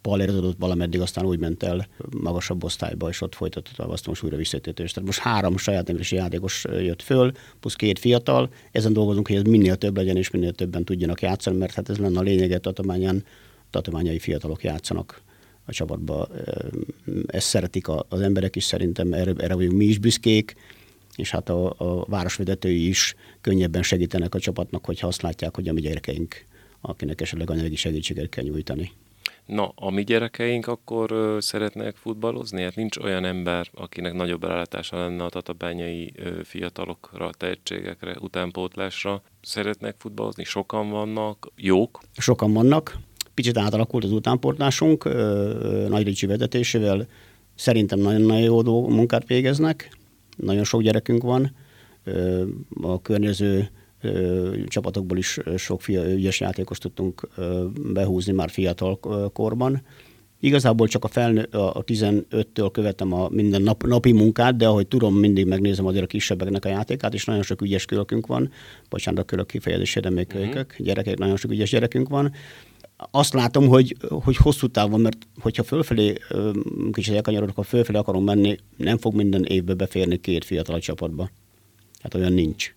palérozódott 0.02 0.58
valameddig, 0.60 1.02
aztán 1.02 1.26
úgy 1.26 1.40
ment 1.40 1.64
el 1.64 1.88
magasabb 2.22 2.64
osztályba, 2.64 3.10
és 3.10 3.22
ott 3.22 3.36
folytatta 3.36 3.88
azt 3.88 4.08
most 4.08 4.24
újra 4.24 4.38
visszatértést. 4.38 4.94
Tehát 4.94 5.10
most 5.10 5.20
három 5.20 5.58
saját 5.58 5.88
nevelési 5.88 6.16
játékos 6.16 6.66
jött 6.70 7.02
föl, 7.02 7.32
plusz 7.60 7.76
két 7.76 8.00
fiatal. 8.00 8.50
Ezen 8.72 8.94
dolgozunk, 8.94 9.28
hogy 9.28 9.36
ez 9.36 9.42
minél 9.42 9.76
több 9.76 9.98
legyen, 9.98 10.18
és 10.18 10.30
minél 10.30 10.52
többen 10.52 10.84
tudjanak 10.84 11.22
játszani, 11.22 11.58
mert 11.58 11.74
hát 11.74 11.90
ez 11.90 11.98
lenne 11.98 12.20
a 12.20 12.22
lényeget 12.22 12.62
tatományán, 12.62 13.24
tatományai 13.74 14.20
fiatalok 14.20 14.64
játszanak 14.64 15.22
a 15.66 15.72
csapatba. 15.72 16.28
Ezt 17.28 17.48
szeretik 17.48 17.88
az 17.88 18.22
emberek 18.22 18.56
is, 18.56 18.64
szerintem 18.64 19.14
erre, 19.14 19.34
erre 19.38 19.56
vagyunk 19.56 19.78
mi 19.78 19.86
is 19.86 19.98
büszkék, 19.98 20.56
és 21.16 21.32
hát 21.32 21.50
a, 21.50 21.74
a 21.78 22.06
városvezetői 22.06 22.88
is 22.88 23.16
könnyebben 23.42 23.84
segítenek 23.84 24.36
a 24.36 24.40
csapatnak, 24.40 24.86
hogyha 24.86 25.08
azt 25.08 25.22
látják, 25.22 25.56
hogy 25.56 25.68
a 25.68 25.74
mi 25.74 25.82
gyerekeink, 25.82 26.46
akinek 26.82 27.22
esetleg 27.22 27.50
anyagi 27.50 27.76
segítséget 27.76 28.30
kell 28.30 28.44
nyújtani. 28.44 28.92
Na, 29.46 29.72
a 29.76 29.90
mi 29.90 30.04
gyerekeink 30.04 30.68
akkor 30.68 31.12
ö, 31.12 31.38
szeretnek 31.40 31.96
futballozni? 31.96 32.62
Hát 32.62 32.76
nincs 32.76 32.98
olyan 32.98 33.26
ember, 33.26 33.70
akinek 33.74 34.14
nagyobb 34.14 34.44
rálátása 34.44 34.98
lenne 34.98 35.24
a 35.24 35.30
tatabányai 35.30 36.14
ö, 36.16 36.44
fiatalokra, 36.44 37.30
tehetségekre, 37.38 38.16
utánpótlásra. 38.20 39.22
Szeretnek 39.42 39.96
futballozni? 39.98 40.44
Sokan 40.44 40.90
vannak? 40.90 41.52
Jók? 41.56 42.00
Sokan 42.18 42.54
vannak. 42.54 42.98
Picit 43.34 43.58
átalakult 43.58 44.04
az 44.04 44.12
utánpótlásunk, 44.12 45.04
Nagy 45.90 46.04
Ricsi 46.04 46.26
vezetésével. 46.26 47.08
Szerintem 47.56 48.00
nagyon-nagyon 48.00 48.42
jó 48.42 48.90
munkát 48.90 49.28
végeznek. 49.28 49.98
Nagyon 50.38 50.64
sok 50.64 50.82
gyerekünk 50.82 51.24
van. 51.24 51.56
A 52.82 53.02
környező 53.02 53.70
csapatokból 54.68 55.18
is 55.18 55.40
sok 55.58 55.82
fia, 55.82 56.12
ügyes 56.12 56.40
játékos 56.40 56.78
tudtunk 56.78 57.28
behúzni 57.94 58.34
már 58.34 58.50
fiatal 58.50 59.00
korban. 59.34 59.82
Igazából 60.40 60.88
csak 60.88 61.04
a, 61.04 61.08
felnő, 61.08 61.48
a 61.52 61.84
15-től 61.84 62.70
követem 62.72 63.14
a 63.14 63.30
minden 63.30 63.62
nap, 63.62 63.84
napi 63.84 64.12
munkát, 64.12 64.56
de 64.56 64.68
ahogy 64.68 64.88
tudom, 64.88 65.16
mindig 65.16 65.46
megnézem 65.46 65.86
azért 65.86 66.04
a 66.04 66.08
kisebbeknek 66.08 66.66
a 66.66 66.70
játékát, 66.70 67.14
és 67.14 67.26
nagyon 67.26 67.44
sok 67.44 67.62
ügyes 67.62 67.86
kölökünk 67.86 68.28
van. 68.28 68.52
Bocsánat, 68.90 69.20
a 69.20 69.24
kölök 69.24 69.48
kifejezésére 69.48 70.10
még 70.10 70.28
kölykök. 70.28 70.70
Uh-huh. 70.72 70.86
Gyerekek, 70.86 71.18
nagyon 71.18 71.36
sok 71.36 71.52
ügyes 71.52 71.70
gyerekünk 71.70 72.10
van. 72.10 72.34
Azt 73.12 73.34
látom, 73.34 73.68
hogy, 73.68 73.98
hogy 74.10 74.36
hosszú 74.36 74.68
távon, 74.68 75.02
mert 75.02 75.28
hogyha 75.40 75.64
fölfelé, 75.64 76.18
kicsit 76.92 77.14
elkanyarodok, 77.14 77.56
ha 77.56 77.64
fölfelé 77.64 77.98
akarom 77.98 78.24
menni, 78.24 78.58
nem 78.78 78.98
fog 78.98 79.16
minden 79.16 79.44
évbe 79.44 79.74
beférni 79.74 80.20
két 80.20 80.46
fiatal 80.46 80.80
csapatba. 80.80 81.30
Hát 82.02 82.14
olyan 82.14 82.34
nincs 82.34 82.76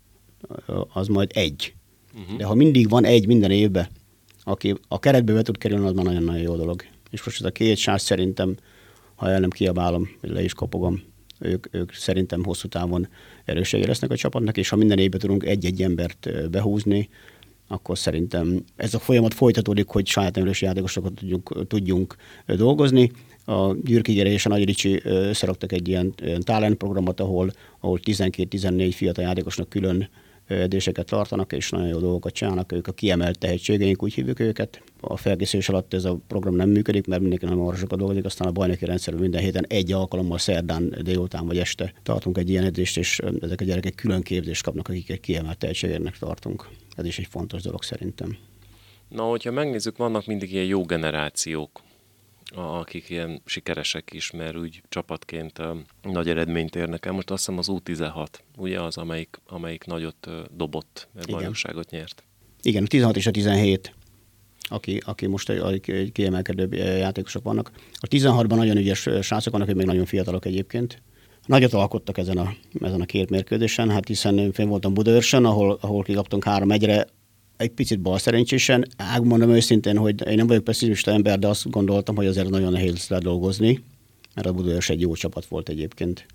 az 0.93 1.09
majd 1.09 1.31
egy. 1.35 1.75
Uh-huh. 2.15 2.37
De 2.37 2.45
ha 2.45 2.55
mindig 2.55 2.89
van 2.89 3.05
egy 3.05 3.27
minden 3.27 3.51
évben, 3.51 3.87
aki 4.43 4.75
a 4.89 4.99
keretbe 4.99 5.33
be 5.33 5.43
tud 5.43 5.59
kerülni, 5.59 5.87
az 5.87 5.93
már 5.93 6.05
nagyon-nagyon 6.05 6.43
jó 6.43 6.57
dolog. 6.57 6.83
És 7.11 7.25
most 7.25 7.41
ez 7.41 7.47
a 7.47 7.51
két 7.51 7.77
sás 7.77 8.03
szerintem, 8.03 8.57
ha 9.15 9.31
el 9.31 9.41
nem 9.41 9.51
kiabálom, 9.51 10.09
le 10.21 10.43
is 10.43 10.53
kopogom, 10.53 11.03
ők, 11.39 11.67
ők 11.75 11.93
szerintem 11.93 12.45
hosszú 12.45 12.69
távon 12.69 13.09
erőssége 13.45 13.87
lesznek 13.87 14.11
a 14.11 14.17
csapatnak, 14.17 14.57
és 14.57 14.69
ha 14.69 14.77
minden 14.77 14.99
évben 14.99 15.21
tudunk 15.21 15.45
egy-egy 15.45 15.83
embert 15.83 16.51
behúzni, 16.51 17.09
akkor 17.69 17.99
szerintem 17.99 18.65
ez 18.77 18.95
a 18.95 18.99
folyamat 18.99 19.35
folytatódik, 19.35 19.89
hogy 19.89 20.07
saját 20.07 20.37
erős 20.37 20.63
játékosokat 20.63 21.13
tudjunk, 21.13 21.67
tudjunk 21.67 22.17
dolgozni. 22.47 23.11
A 23.45 23.75
Gyürki 23.75 24.17
és 24.17 24.47
a 24.47 24.49
Nagy 24.49 24.65
Ricsi 24.65 25.01
összeraktak 25.05 25.73
egy 25.73 25.89
ilyen, 25.89 26.15
ilyen 26.23 26.41
talent 26.41 26.77
programot, 26.77 27.21
ahol, 27.21 27.51
ahol 27.81 28.01
12-14 28.05 28.93
fiatal 28.95 29.25
játékosnak 29.25 29.69
külön 29.69 30.09
edzéseket 30.47 31.07
tartanak, 31.07 31.53
és 31.53 31.71
nagyon 31.71 31.89
jó 31.89 31.99
dolgokat 31.99 32.33
csinálnak, 32.33 32.73
ők 32.73 32.87
a 32.87 32.93
kiemelt 32.93 33.39
tehetségeink, 33.39 34.03
úgy 34.03 34.15
hívjuk 34.15 34.41
őket. 34.41 34.83
A 35.01 35.17
felkészülés 35.17 35.69
alatt 35.69 35.95
ez 35.95 36.05
a 36.05 36.19
program 36.27 36.55
nem 36.55 36.69
működik, 36.69 37.07
mert 37.07 37.21
mindenki 37.21 37.47
arra 37.47 37.77
sokat 37.77 37.99
dolgozik, 37.99 38.25
aztán 38.25 38.49
a 38.49 38.53
bajnoki 38.53 38.85
rendszerben 38.85 39.23
minden 39.23 39.41
héten 39.41 39.65
egy 39.69 39.93
alkalommal 39.93 40.39
szerdán 40.39 40.95
délután 41.03 41.47
vagy 41.47 41.59
este 41.59 41.93
tartunk 42.03 42.39
egy 42.39 42.51
ilyen 42.51 42.65
edzést, 42.65 42.97
és 42.97 43.21
ezek 43.41 43.61
a 43.61 43.65
gyerekek 43.65 43.95
külön 43.95 44.23
képzést 44.23 44.63
kapnak, 44.63 44.89
akiket 44.89 45.21
kiemelt 45.21 45.59
tehetségeknek 45.59 46.19
tartunk. 46.19 46.69
Ez 46.97 47.05
is 47.05 47.19
egy 47.19 47.27
fontos 47.31 47.63
dolog 47.63 47.83
szerintem. 47.83 48.37
Na, 49.09 49.23
hogyha 49.23 49.51
megnézzük, 49.51 49.97
vannak 49.97 50.27
mindig 50.27 50.53
ilyen 50.53 50.65
jó 50.65 50.85
generációk, 50.85 51.83
akik 52.55 53.09
ilyen 53.09 53.41
sikeresek 53.45 54.13
is, 54.13 54.31
mert 54.31 54.57
úgy 54.57 54.83
csapatként 54.89 55.61
nagy 56.03 56.29
eredményt 56.29 56.77
érnek 56.77 57.07
el. 57.07 57.13
Most 57.13 57.31
azt 57.31 57.47
hiszem 57.47 57.59
az 57.59 57.67
U16, 57.71 58.27
ugye 58.57 58.81
az, 58.81 58.97
amelyik, 58.97 59.41
amelyik 59.47 59.85
nagyot 59.85 60.29
dobott, 60.57 61.09
mert 61.13 61.27
Igen. 61.27 61.39
bajnokságot 61.39 61.91
nyert. 61.91 62.25
Igen, 62.63 62.85
a 62.85 62.87
16 62.87 63.17
és 63.17 63.27
a 63.27 63.31
17 63.31 63.95
aki, 64.69 65.03
aki 65.05 65.27
most 65.27 65.49
egy 65.51 66.11
kiemelkedő 66.13 66.77
játékosok 66.77 67.43
vannak. 67.43 67.71
A 67.93 68.07
16-ban 68.07 68.57
nagyon 68.57 68.77
ügyes 68.77 69.09
srácok 69.21 69.53
vannak, 69.53 69.67
hogy 69.67 69.77
még 69.77 69.87
nagyon 69.87 70.05
fiatalok 70.05 70.45
egyébként. 70.45 71.03
Nagyot 71.47 71.73
alkottak 71.73 72.19
ezen 72.19 72.39
a, 72.39 72.55
ezen 72.81 73.01
a 73.01 73.05
két 73.05 73.31
mérkőzésen, 73.31 73.91
hát 73.91 74.07
hiszen 74.07 74.39
én 74.39 74.69
voltam 74.69 74.95
Budaörsön, 74.95 75.45
ahol, 75.45 75.79
ahol 75.81 76.03
kikaptunk 76.03 76.45
három 76.45 76.71
egyre, 76.71 77.07
egy 77.57 77.71
picit 77.71 78.01
bal 78.01 78.19
szerencsésen. 78.19 78.87
Megmondom 78.97 79.51
őszintén, 79.51 79.97
hogy 79.97 80.27
én 80.27 80.37
nem 80.37 80.47
vagyok 80.47 80.65
pessimista 80.65 81.11
ember, 81.11 81.39
de 81.39 81.49
azt 81.49 81.71
gondoltam, 81.71 82.17
hogy 82.17 82.27
azért 82.27 82.49
nagyon 82.49 82.73
nehéz 82.73 83.09
le 83.09 83.19
dolgozni, 83.19 83.83
mert 84.35 84.47
a 84.47 84.53
Budaörs 84.53 84.91
egy 84.91 85.01
jó 85.01 85.15
csapat 85.15 85.47
volt 85.47 85.69
egyébként. 85.69 86.27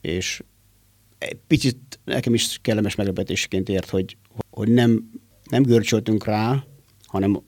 És 0.00 0.42
egy 1.18 1.38
picit 1.46 1.98
nekem 2.04 2.34
is 2.34 2.58
kellemes 2.62 2.94
meglepetésként 2.94 3.68
ért, 3.68 3.90
hogy, 3.90 4.16
hogy 4.50 4.68
nem, 4.68 5.10
nem 5.50 5.62
görcsöltünk 5.62 6.24
rá, 6.24 6.64
hanem 7.06 7.42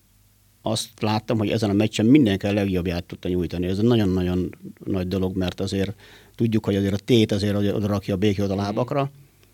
azt 0.62 0.88
láttam, 1.00 1.38
hogy 1.38 1.50
ezen 1.50 1.70
a 1.70 1.72
meccsen 1.72 2.06
mindenki 2.06 2.46
a 2.46 2.52
legjobbját 2.52 3.04
tudta 3.04 3.28
nyújtani. 3.28 3.66
Ez 3.66 3.78
egy 3.78 3.84
nagyon-nagyon 3.84 4.50
nagy 4.84 5.08
dolog, 5.08 5.36
mert 5.36 5.60
azért 5.60 5.94
tudjuk, 6.40 6.64
hogy 6.64 6.76
azért 6.76 6.94
a 6.94 7.04
tét 7.04 7.32
azért 7.32 7.54
oda 7.54 7.86
rakja 7.86 8.14
a 8.14 8.16
békjót 8.16 8.50
a 8.50 8.54
lábakra, 8.54 9.10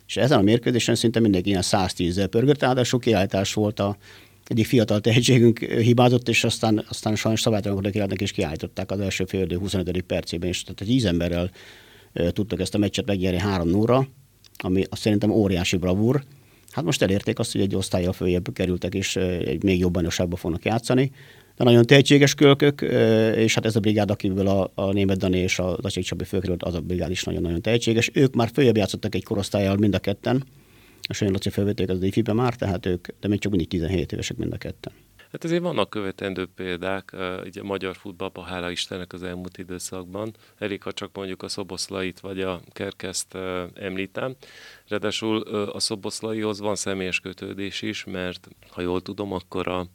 és 0.07 0.17
ezen 0.17 0.39
a 0.39 0.43
mérkőzésen 0.43 0.95
szinte 0.95 1.21
mindenki 1.21 1.49
ilyen 1.49 1.63
110-zel 1.65 2.27
pörgött, 2.31 2.61
ráadásul 2.61 3.01
kiállítás 3.01 3.55
volt 3.55 3.81
a 3.81 3.97
egyik 4.45 4.67
fiatal 4.67 5.01
tehetségünk 5.01 5.59
hibázott, 5.59 6.29
és 6.29 6.45
aztán, 6.45 6.85
aztán 6.89 7.17
sajnos 7.17 7.41
szabálytalanok 7.41 7.83
kiállítottak, 7.83 8.21
és 8.21 8.33
kiállították 8.33 8.91
az 8.91 9.01
első 9.01 9.25
fél 9.25 9.59
25. 9.59 10.01
percében, 10.01 10.49
és 10.49 10.63
tehát 10.63 10.81
egy 10.81 10.87
10 10.87 11.05
emberrel 11.05 11.51
e, 12.13 12.31
tudtak 12.31 12.61
ezt 12.61 12.75
a 12.75 12.79
meccset 12.79 13.07
megnyerni 13.07 13.39
3 13.39 13.69
0 13.69 14.09
ami 14.59 14.85
azt 14.89 15.01
szerintem 15.01 15.31
óriási 15.31 15.77
bravúr. 15.77 16.23
Hát 16.71 16.85
most 16.85 17.03
elérték 17.03 17.39
azt, 17.39 17.53
hogy 17.53 17.61
egy 17.61 17.75
osztályjal 17.75 18.13
följebb 18.13 18.53
kerültek, 18.53 18.95
és 18.95 19.17
egy 19.17 19.63
még 19.63 19.79
jobb 19.79 19.93
bajnokságban 19.93 20.39
fognak 20.39 20.65
játszani 20.65 21.11
de 21.57 21.65
nagyon 21.65 21.87
tehetséges 21.87 22.35
kölkök, 22.35 22.81
és 23.37 23.55
hát 23.55 23.65
ez 23.65 23.77
a 23.77 23.81
brigád, 23.81 24.11
akiből 24.11 24.47
a, 24.47 24.71
a 24.75 24.93
német 24.93 25.19
Dani 25.19 25.39
és 25.39 25.59
a 25.59 25.77
Dacsik 25.81 26.05
Csabi 26.05 26.25
fölkerült, 26.25 26.63
az 26.63 26.75
a 26.75 26.81
brigád 26.81 27.11
is 27.11 27.25
nagyon-nagyon 27.25 27.63
tehetséges. 27.63 28.11
Ők 28.13 28.35
már 28.35 28.51
följebb 28.53 28.77
játszottak 28.77 29.15
egy 29.15 29.25
korosztályjal 29.25 29.77
mind 29.77 29.95
a 29.95 29.99
ketten, 29.99 30.45
és 31.09 31.21
olyan 31.21 31.33
Laci 31.33 31.51
felvették 31.51 31.89
az 31.89 32.03
ifi 32.03 32.23
már, 32.33 32.55
tehát 32.55 32.87
ők, 32.87 33.09
de 33.21 33.29
még 33.29 33.39
csak 33.39 33.51
mindig 33.51 33.69
17 33.69 34.13
évesek 34.13 34.37
mind 34.37 34.53
a 34.53 34.57
ketten. 34.57 34.93
Hát 35.33 35.45
azért 35.45 35.63
vannak 35.63 35.91
követendő 35.91 36.47
példák, 36.55 37.13
ugye 37.45 37.61
a 37.61 37.65
magyar 37.65 37.97
futballban, 37.97 38.45
hála 38.45 38.71
Istennek 38.71 39.13
az 39.13 39.23
elmúlt 39.23 39.59
időszakban. 39.59 40.35
Elég, 40.59 40.83
ha 40.83 40.93
csak 40.93 41.11
mondjuk 41.15 41.43
a 41.43 41.49
Szoboszlait 41.49 42.21
vagy 42.21 42.41
a 42.41 42.61
Kerkeszt 42.73 43.35
említem. 43.75 44.37
Ráadásul 44.89 45.41
a 45.67 45.81
Szoboszlaihoz 45.81 46.61
van 46.61 46.77
személyes 46.77 47.21
kötődés 47.21 47.83
is, 47.83 48.05
mert 48.05 48.49
ha 48.71 48.81
jól 48.81 49.03
tudom, 49.03 49.33
akkor 49.33 49.69
a 49.69 49.87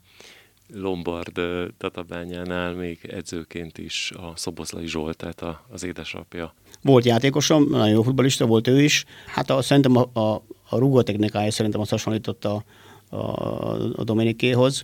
Lombard 0.74 1.40
tatabányánál 1.78 2.74
még 2.74 3.00
edzőként 3.10 3.78
is 3.78 4.12
a 4.16 4.34
Szoboszlai 4.36 4.88
Zsolt, 4.88 5.18
tehát 5.18 5.60
az 5.70 5.84
édesapja. 5.84 6.54
Volt 6.82 7.06
játékosom, 7.06 7.70
nagyon 7.70 7.90
jó 7.90 8.02
futbalista 8.02 8.46
volt 8.46 8.68
ő 8.68 8.82
is. 8.82 9.06
Hát 9.26 9.50
a, 9.50 9.62
szerintem 9.62 9.96
a, 9.98 10.20
a, 10.20 10.44
a 10.70 10.78
rúgótechnikája 10.78 11.52
szerintem 11.52 11.82
azt 11.82 11.90
hasonlította 11.90 12.64
a, 13.10 13.16
a, 13.16 13.72
a 13.96 14.04
Dominikéhoz. 14.04 14.84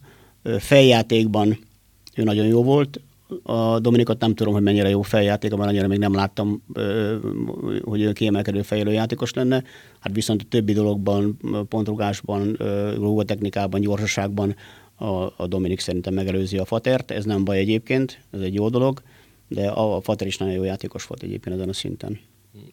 Feljátékban 0.59 1.57
ő 2.15 2.23
nagyon 2.23 2.45
jó 2.45 2.63
volt, 2.63 2.99
a 3.43 3.79
Dominikot 3.79 4.19
nem 4.19 4.35
tudom, 4.35 4.53
hogy 4.53 4.61
mennyire 4.61 4.89
jó 4.89 5.01
feljáték, 5.01 5.55
mert 5.55 5.69
annyira 5.69 5.87
még 5.87 5.99
nem 5.99 6.13
láttam, 6.13 6.63
hogy 7.83 8.01
ő 8.01 8.11
kiemelkedő 8.11 8.61
fejlő 8.61 8.91
játékos 8.91 9.33
lenne. 9.33 9.63
Hát 9.99 10.13
viszont 10.13 10.41
a 10.41 10.45
többi 10.49 10.73
dologban, 10.73 11.37
pontrugásban, 11.69 12.57
rúgótechnikában, 12.95 13.81
gyorsaságban 13.81 14.55
a, 14.97 15.33
a 15.35 15.47
Dominik 15.47 15.79
szerintem 15.79 16.13
megelőzi 16.13 16.57
a 16.57 16.65
Fatert, 16.65 17.11
ez 17.11 17.25
nem 17.25 17.43
baj 17.43 17.57
egyébként, 17.57 18.21
ez 18.31 18.41
egy 18.41 18.53
jó 18.53 18.69
dolog, 18.69 19.01
de 19.47 19.67
a, 19.69 19.95
a 19.95 20.01
Fater 20.01 20.27
is 20.27 20.37
nagyon 20.37 20.53
jó 20.53 20.63
játékos 20.63 21.05
volt 21.05 21.23
egyébként 21.23 21.55
ezen 21.55 21.69
a 21.69 21.73
szinten. 21.73 22.19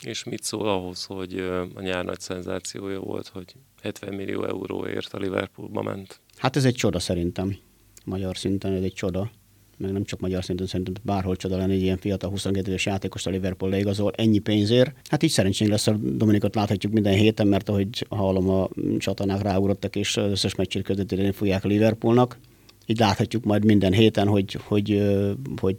És 0.05 0.25
mit 0.25 0.43
szól 0.43 0.69
ahhoz, 0.69 1.05
hogy 1.05 1.39
a 1.75 1.81
nyár 1.81 2.05
nagy 2.05 2.21
szenzációja 2.21 3.01
volt, 3.01 3.29
hogy 3.29 3.55
70 3.83 4.15
millió 4.15 4.45
euróért 4.45 5.13
a 5.13 5.19
Liverpoolba 5.19 5.83
ment? 5.83 6.21
Hát 6.37 6.57
ez 6.57 6.65
egy 6.65 6.75
csoda 6.75 6.99
szerintem. 6.99 7.57
Magyar 8.05 8.37
szinten 8.37 8.73
ez 8.73 8.83
egy 8.83 8.93
csoda 8.93 9.31
meg 9.79 9.93
nem 9.93 10.05
csak 10.05 10.21
magyar 10.21 10.45
szinten, 10.45 10.67
szerintem 10.67 10.95
bárhol 11.03 11.37
csoda 11.37 11.57
lenne 11.57 11.73
egy 11.73 11.83
ilyen 11.83 11.99
fiatal 11.99 12.31
22 12.31 12.69
éves 12.69 12.87
játékos 12.87 13.27
a 13.27 13.31
Liverpool 13.31 13.71
leigazol 13.71 14.13
ennyi 14.17 14.39
pénzért. 14.39 14.95
Hát 15.09 15.23
így 15.23 15.31
szerencsénk 15.31 15.71
lesz 15.71 15.87
a 15.87 15.93
Dominikot 15.93 16.55
láthatjuk 16.55 16.93
minden 16.93 17.15
héten, 17.15 17.47
mert 17.47 17.69
ahogy 17.69 18.07
hallom 18.09 18.49
a 18.49 18.69
csatornák 18.99 19.43
ráugrottak 19.43 19.97
és 19.97 20.17
az 20.17 20.31
összes 20.31 20.55
meccsét 20.55 20.83
közvetíteni 20.83 21.33
fogják 21.33 21.65
a 21.65 21.69
Liverpoolnak. 21.69 22.39
Így 22.87 22.99
láthatjuk 22.99 23.45
majd 23.45 23.65
minden 23.65 23.93
héten, 23.93 24.29
hogy, 24.29 24.59
hogy, 24.65 25.03
hogy 25.61 25.79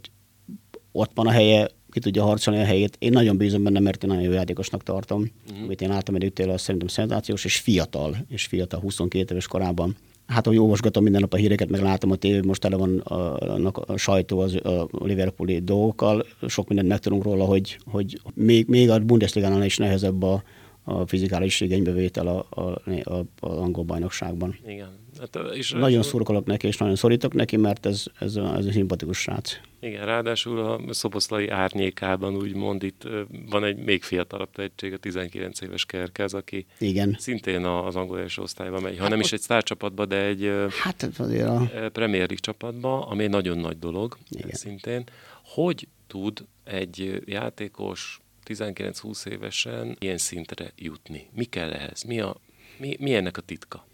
ott 0.91 1.11
van 1.13 1.27
a 1.27 1.31
helye, 1.31 1.67
ki 1.89 1.99
tudja 1.99 2.23
harcolni 2.23 2.59
a 2.59 2.65
helyét. 2.65 2.95
Én 2.99 3.11
nagyon 3.11 3.37
bízom 3.37 3.63
benne, 3.63 3.79
mert 3.79 4.03
én 4.03 4.09
nagyon 4.09 4.23
jó 4.25 4.31
játékosnak 4.31 4.83
tartom. 4.83 5.31
Uh-huh. 5.49 5.63
Amit 5.63 5.81
én 5.81 5.89
láttam 5.89 6.15
egy 6.15 6.41
az 6.41 6.61
szerintem 6.61 6.87
szenzációs, 6.87 7.45
és 7.45 7.57
fiatal, 7.57 8.17
és 8.27 8.45
fiatal 8.45 8.79
22 8.79 9.31
éves 9.31 9.47
korában 9.47 9.95
hát 10.27 10.45
hogy 10.45 10.57
olvasgatom 10.57 11.03
minden 11.03 11.21
nap 11.21 11.33
a 11.33 11.37
híreket, 11.37 11.69
meg 11.69 11.81
látom 11.81 12.11
a 12.11 12.15
tévé, 12.15 12.39
most 12.39 12.61
tele 12.61 12.75
van 12.75 12.97
a, 12.97 13.71
a 13.85 13.97
sajtó 13.97 14.39
az, 14.39 14.55
a 14.55 14.87
Liverpooli 14.91 15.59
dolgokkal, 15.59 16.25
sok 16.47 16.67
mindent 16.67 16.89
megtudunk 16.89 17.23
róla, 17.23 17.43
hogy, 17.43 17.77
hogy 17.85 18.21
még, 18.33 18.67
még 18.67 18.89
a 18.89 18.99
Bundesliga-nál 18.99 19.63
is 19.63 19.77
nehezebb 19.77 20.23
a, 20.23 20.43
a 20.83 21.07
fizikális 21.07 21.61
igénybevétel 21.61 22.27
a, 22.27 22.45
a, 22.49 22.81
a, 23.03 23.13
a 23.39 23.49
angol 23.49 23.83
bajnokságban. 23.83 24.55
Igen. 24.67 25.03
Hát, 25.19 25.35
és 25.53 25.69
nagyon 25.71 25.89
ráadásul... 25.89 26.11
szurkolok 26.11 26.45
neki, 26.45 26.67
és 26.67 26.77
nagyon 26.77 26.95
szorítok 26.95 27.33
neki, 27.33 27.57
mert 27.57 27.85
ez, 27.85 28.03
ez, 28.19 28.35
a, 28.35 28.55
ez 28.57 28.65
a 28.65 28.71
szimpatikus 28.71 29.17
srác. 29.17 29.59
Igen, 29.79 30.05
ráadásul 30.05 30.59
a 30.59 30.93
szoboszlai 30.93 31.47
árnyékában 31.47 32.35
úgymond 32.35 32.83
itt 32.83 33.07
van 33.49 33.63
egy 33.63 33.77
még 33.77 34.03
fiatalabb 34.03 34.51
tehetség, 34.51 34.93
a 34.93 34.97
19 34.97 35.61
éves 35.61 35.85
Kerkez, 35.85 36.33
aki 36.33 36.65
Igen. 36.79 37.15
szintén 37.19 37.65
az 37.65 37.95
angol 37.95 38.19
első 38.19 38.41
osztályban 38.41 38.81
megy, 38.81 38.95
ha 38.95 39.01
hát 39.01 39.09
nem 39.09 39.19
is 39.19 39.31
egy 39.31 39.41
sztárcsapatba, 39.41 40.05
de 40.05 40.23
egy 40.23 40.51
hát 40.81 41.09
azért 41.17 41.47
a... 41.47 41.69
Premier 41.91 42.27
League 42.27 42.35
csapatba, 42.35 43.05
ami 43.05 43.23
egy 43.23 43.29
nagyon 43.29 43.57
nagy 43.57 43.79
dolog 43.79 44.17
Igen. 44.29 44.49
szintén. 44.51 45.03
Hogy 45.43 45.87
tud 46.07 46.45
egy 46.63 47.21
játékos 47.25 48.19
19-20 48.45 49.27
évesen 49.27 49.95
ilyen 49.99 50.17
szintre 50.17 50.71
jutni? 50.75 51.29
Mi 51.33 51.43
kell 51.43 51.71
ehhez? 51.71 52.03
Mi, 52.03 52.19
a, 52.19 52.35
mi, 52.77 52.95
mi 52.99 53.13
ennek 53.15 53.37
a 53.37 53.41
titka? 53.41 53.85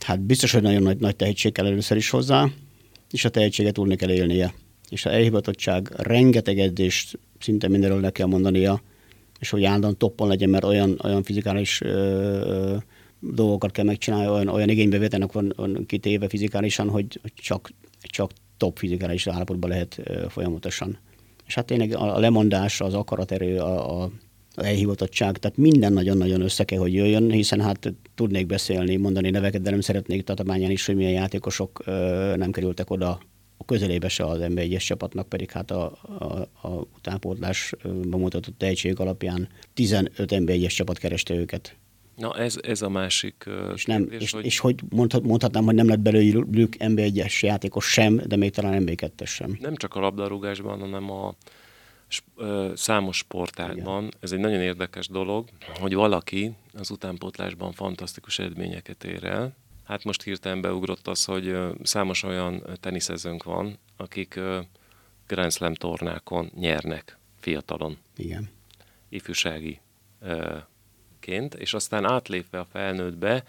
Hát 0.00 0.20
biztos, 0.20 0.52
hogy 0.52 0.62
nagyon 0.62 0.82
nagy, 0.82 0.98
nagy 0.98 1.16
tehetség 1.16 1.52
kell 1.52 1.66
először 1.66 1.96
is 1.96 2.10
hozzá, 2.10 2.48
és 3.10 3.24
a 3.24 3.28
tehetséget 3.28 3.74
tudni 3.74 3.96
kell 3.96 4.10
élnie. 4.10 4.54
És 4.88 5.06
a 5.06 5.12
elhivatottság, 5.12 5.92
rengeteg 5.96 6.58
edzést 6.58 7.18
szinte 7.38 7.68
mindenről 7.68 8.00
le 8.00 8.10
kell 8.10 8.26
mondania, 8.26 8.82
és 9.38 9.50
hogy 9.50 9.64
állandóan 9.64 9.98
toppon 9.98 10.28
legyen, 10.28 10.50
mert 10.50 10.64
olyan, 10.64 11.00
olyan 11.04 11.22
fizikális 11.22 11.80
ö, 11.80 11.88
ö, 11.88 12.76
dolgokat 13.20 13.70
kell 13.70 13.84
megcsinálni, 13.84 14.28
olyan, 14.28 14.48
olyan 14.48 14.68
igénybevételnek 14.68 15.32
van, 15.32 15.52
van 15.56 15.86
kitéve 15.86 16.28
fizikálisan, 16.28 16.88
hogy 16.88 17.20
csak, 17.34 17.70
csak 18.00 18.30
top 18.56 18.78
fizikális 18.78 19.26
állapotban 19.26 19.70
lehet 19.70 20.00
ö, 20.04 20.26
folyamatosan. 20.28 20.98
És 21.46 21.54
hát 21.54 21.66
tényleg 21.66 21.96
a 21.96 22.18
lemondás, 22.18 22.80
az 22.80 22.94
akaraterő, 22.94 23.58
a, 23.58 24.02
a 24.02 24.10
elhivatottság, 24.56 25.38
tehát 25.38 25.56
minden 25.56 25.92
nagyon-nagyon 25.92 26.40
össze 26.40 26.64
kell, 26.64 26.78
hogy 26.78 26.94
jöjjön, 26.94 27.30
hiszen 27.30 27.60
hát 27.60 27.94
tudnék 28.14 28.46
beszélni, 28.46 28.96
mondani 28.96 29.30
neveket, 29.30 29.62
de 29.62 29.70
nem 29.70 29.80
szeretnék 29.80 30.24
tatabányán 30.24 30.70
is, 30.70 30.86
hogy 30.86 30.96
milyen 30.96 31.12
játékosok 31.12 31.82
nem 32.36 32.50
kerültek 32.50 32.90
oda 32.90 33.18
a 33.56 33.64
közelébe 33.64 34.08
se 34.08 34.24
az 34.24 34.38
nb 34.38 34.58
1 34.58 34.76
csapatnak, 34.78 35.28
pedig 35.28 35.50
hát 35.50 35.70
a, 35.70 35.98
a, 36.18 36.24
a 36.62 36.68
utánpótlásban 36.96 38.20
mutatott 38.20 38.58
tehetség 38.58 39.00
alapján 39.00 39.48
15 39.74 40.40
nb 40.40 40.48
1 40.48 40.66
csapat 40.66 40.98
kereste 40.98 41.34
őket. 41.34 41.76
Na 42.16 42.36
ez, 42.36 42.56
ez 42.62 42.82
a 42.82 42.88
másik 42.88 43.44
és, 43.74 43.84
nem, 43.84 44.00
kérdés, 44.00 44.22
és, 44.22 44.32
hogy... 44.32 44.44
és 44.44 44.58
hogy 44.58 44.74
mondhat, 44.88 45.22
mondhatnám, 45.22 45.64
hogy 45.64 45.74
nem 45.74 45.88
lett 45.88 46.00
belőlük 46.00 46.76
NB1-es 46.78 47.40
játékos 47.40 47.84
sem, 47.84 48.20
de 48.26 48.36
még 48.36 48.50
talán 48.50 48.82
NB2-es 48.86 49.26
sem. 49.26 49.58
Nem 49.60 49.76
csak 49.76 49.94
a 49.94 50.00
labdarúgásban, 50.00 50.78
hanem 50.80 51.10
a 51.10 51.34
számos 52.74 53.16
sportágban. 53.16 54.04
Igen. 54.04 54.14
Ez 54.20 54.32
egy 54.32 54.38
nagyon 54.38 54.60
érdekes 54.60 55.08
dolog, 55.08 55.48
hogy 55.80 55.94
valaki 55.94 56.54
az 56.74 56.90
utánpótlásban 56.90 57.72
fantasztikus 57.72 58.38
eredményeket 58.38 59.04
ér 59.04 59.24
el. 59.24 59.56
Hát 59.84 60.04
most 60.04 60.22
hirtelen 60.22 60.60
beugrott 60.60 61.08
az, 61.08 61.24
hogy 61.24 61.56
számos 61.82 62.22
olyan 62.22 62.62
teniszezőnk 62.80 63.42
van, 63.42 63.78
akik 63.96 64.40
Grand 65.26 65.52
Slam 65.52 65.74
tornákon 65.74 66.50
nyernek 66.54 67.18
fiatalon. 67.40 67.98
Igen. 68.16 68.48
Ifjúsági 69.08 69.80
ként, 71.20 71.54
és 71.54 71.74
aztán 71.74 72.04
átlépve 72.04 72.58
a 72.58 72.64
felnőttbe, 72.64 73.44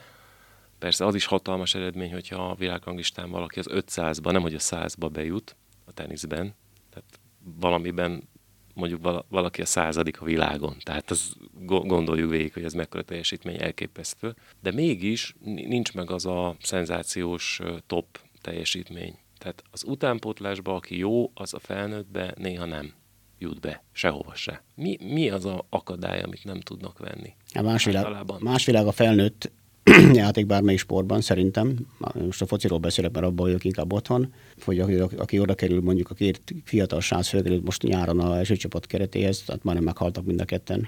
persze 0.80 1.06
az 1.06 1.16
is 1.16 1.26
hatalmas 1.26 1.76
eredmény, 1.76 2.12
hogyha 2.12 2.50
a 2.50 2.56
világranglistán 2.56 3.30
valaki 3.30 3.60
az 3.60 3.68
500-ba, 3.70 4.32
nem 4.32 4.42
hogy 4.42 4.54
a 4.54 4.60
100-ba 4.60 5.10
bejut 5.12 5.56
a 5.86 5.92
teniszben, 5.94 6.56
tehát 6.90 7.20
valamiben 7.60 8.28
mondjuk 8.78 9.24
valaki 9.30 9.62
a 9.62 9.66
századik 9.66 10.22
a 10.22 10.26
világon. 10.26 10.76
Tehát 10.84 11.12
az 11.12 11.34
gondoljuk 11.66 12.32
végig, 12.32 12.54
hogy 12.54 12.64
ez 12.64 12.74
mekkora 12.74 13.04
teljesítmény 13.04 13.62
elképesztő. 13.62 14.36
De 14.62 14.72
mégis 14.72 15.36
nincs 15.44 15.94
meg 15.94 16.12
az 16.12 16.26
a 16.26 16.56
szenzációs 16.62 17.60
top 17.88 18.20
teljesítmény. 18.42 19.18
Tehát 19.38 19.64
az 19.72 19.84
utánpótlásban, 19.84 20.76
aki 20.76 20.98
jó, 20.98 21.32
az 21.34 21.54
a 21.54 21.60
felnőttbe 21.60 22.34
néha 22.38 22.66
nem 22.66 22.94
jut 23.40 23.60
be, 23.60 23.84
sehova 23.92 24.36
se. 24.36 24.64
Mi, 24.76 24.98
mi 25.02 25.30
az 25.30 25.46
a 25.46 25.66
akadály, 25.70 26.22
amit 26.22 26.44
nem 26.44 26.60
tudnak 26.60 27.00
venni? 27.00 27.34
A 27.54 27.62
más, 27.62 27.86
világ, 27.86 28.06
más 28.40 28.66
világ 28.66 28.88
a 28.88 28.92
felnőtt 28.92 29.52
játék 30.14 30.46
bármelyik 30.46 30.80
sportban 30.80 31.22
szerintem, 31.22 31.76
most 32.14 32.42
a 32.42 32.46
fociról 32.46 32.80
beszélek, 32.80 33.12
mert 33.12 33.26
abban 33.26 33.46
vagyok 33.46 33.64
inkább 33.64 33.94
otthon, 33.94 34.34
hogy 34.62 34.80
aki, 34.80 34.94
aki 35.18 35.40
oda 35.40 35.56
kerül, 35.56 35.82
mondjuk 35.82 36.10
a 36.10 36.14
két 36.14 36.42
fiatal 36.64 37.02
srác 37.02 37.28
fölkerült 37.28 37.64
most 37.64 37.84
nyáron 37.84 38.20
a 38.20 38.38
első 38.38 38.56
csapat 38.56 38.86
keretéhez, 38.86 39.44
tehát 39.46 39.64
majdnem 39.64 39.86
meghaltak 39.86 40.26
mind 40.26 40.42
a 40.42 40.46
ketten, 40.46 40.88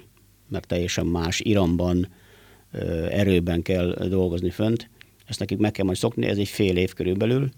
mert 0.50 0.68
teljesen 0.68 1.06
más 1.06 1.40
iramban, 1.40 2.08
erőben 3.10 3.62
kell 3.62 4.08
dolgozni 4.10 4.50
fönt. 4.50 4.90
Ezt 5.26 5.40
nekik 5.40 5.58
meg 5.58 5.72
kell 5.72 5.86
majd 5.86 5.98
szokni, 5.98 6.26
ez 6.26 6.38
egy 6.38 6.48
fél 6.48 6.78
év 6.78 6.94
körülbelül, 6.94 7.50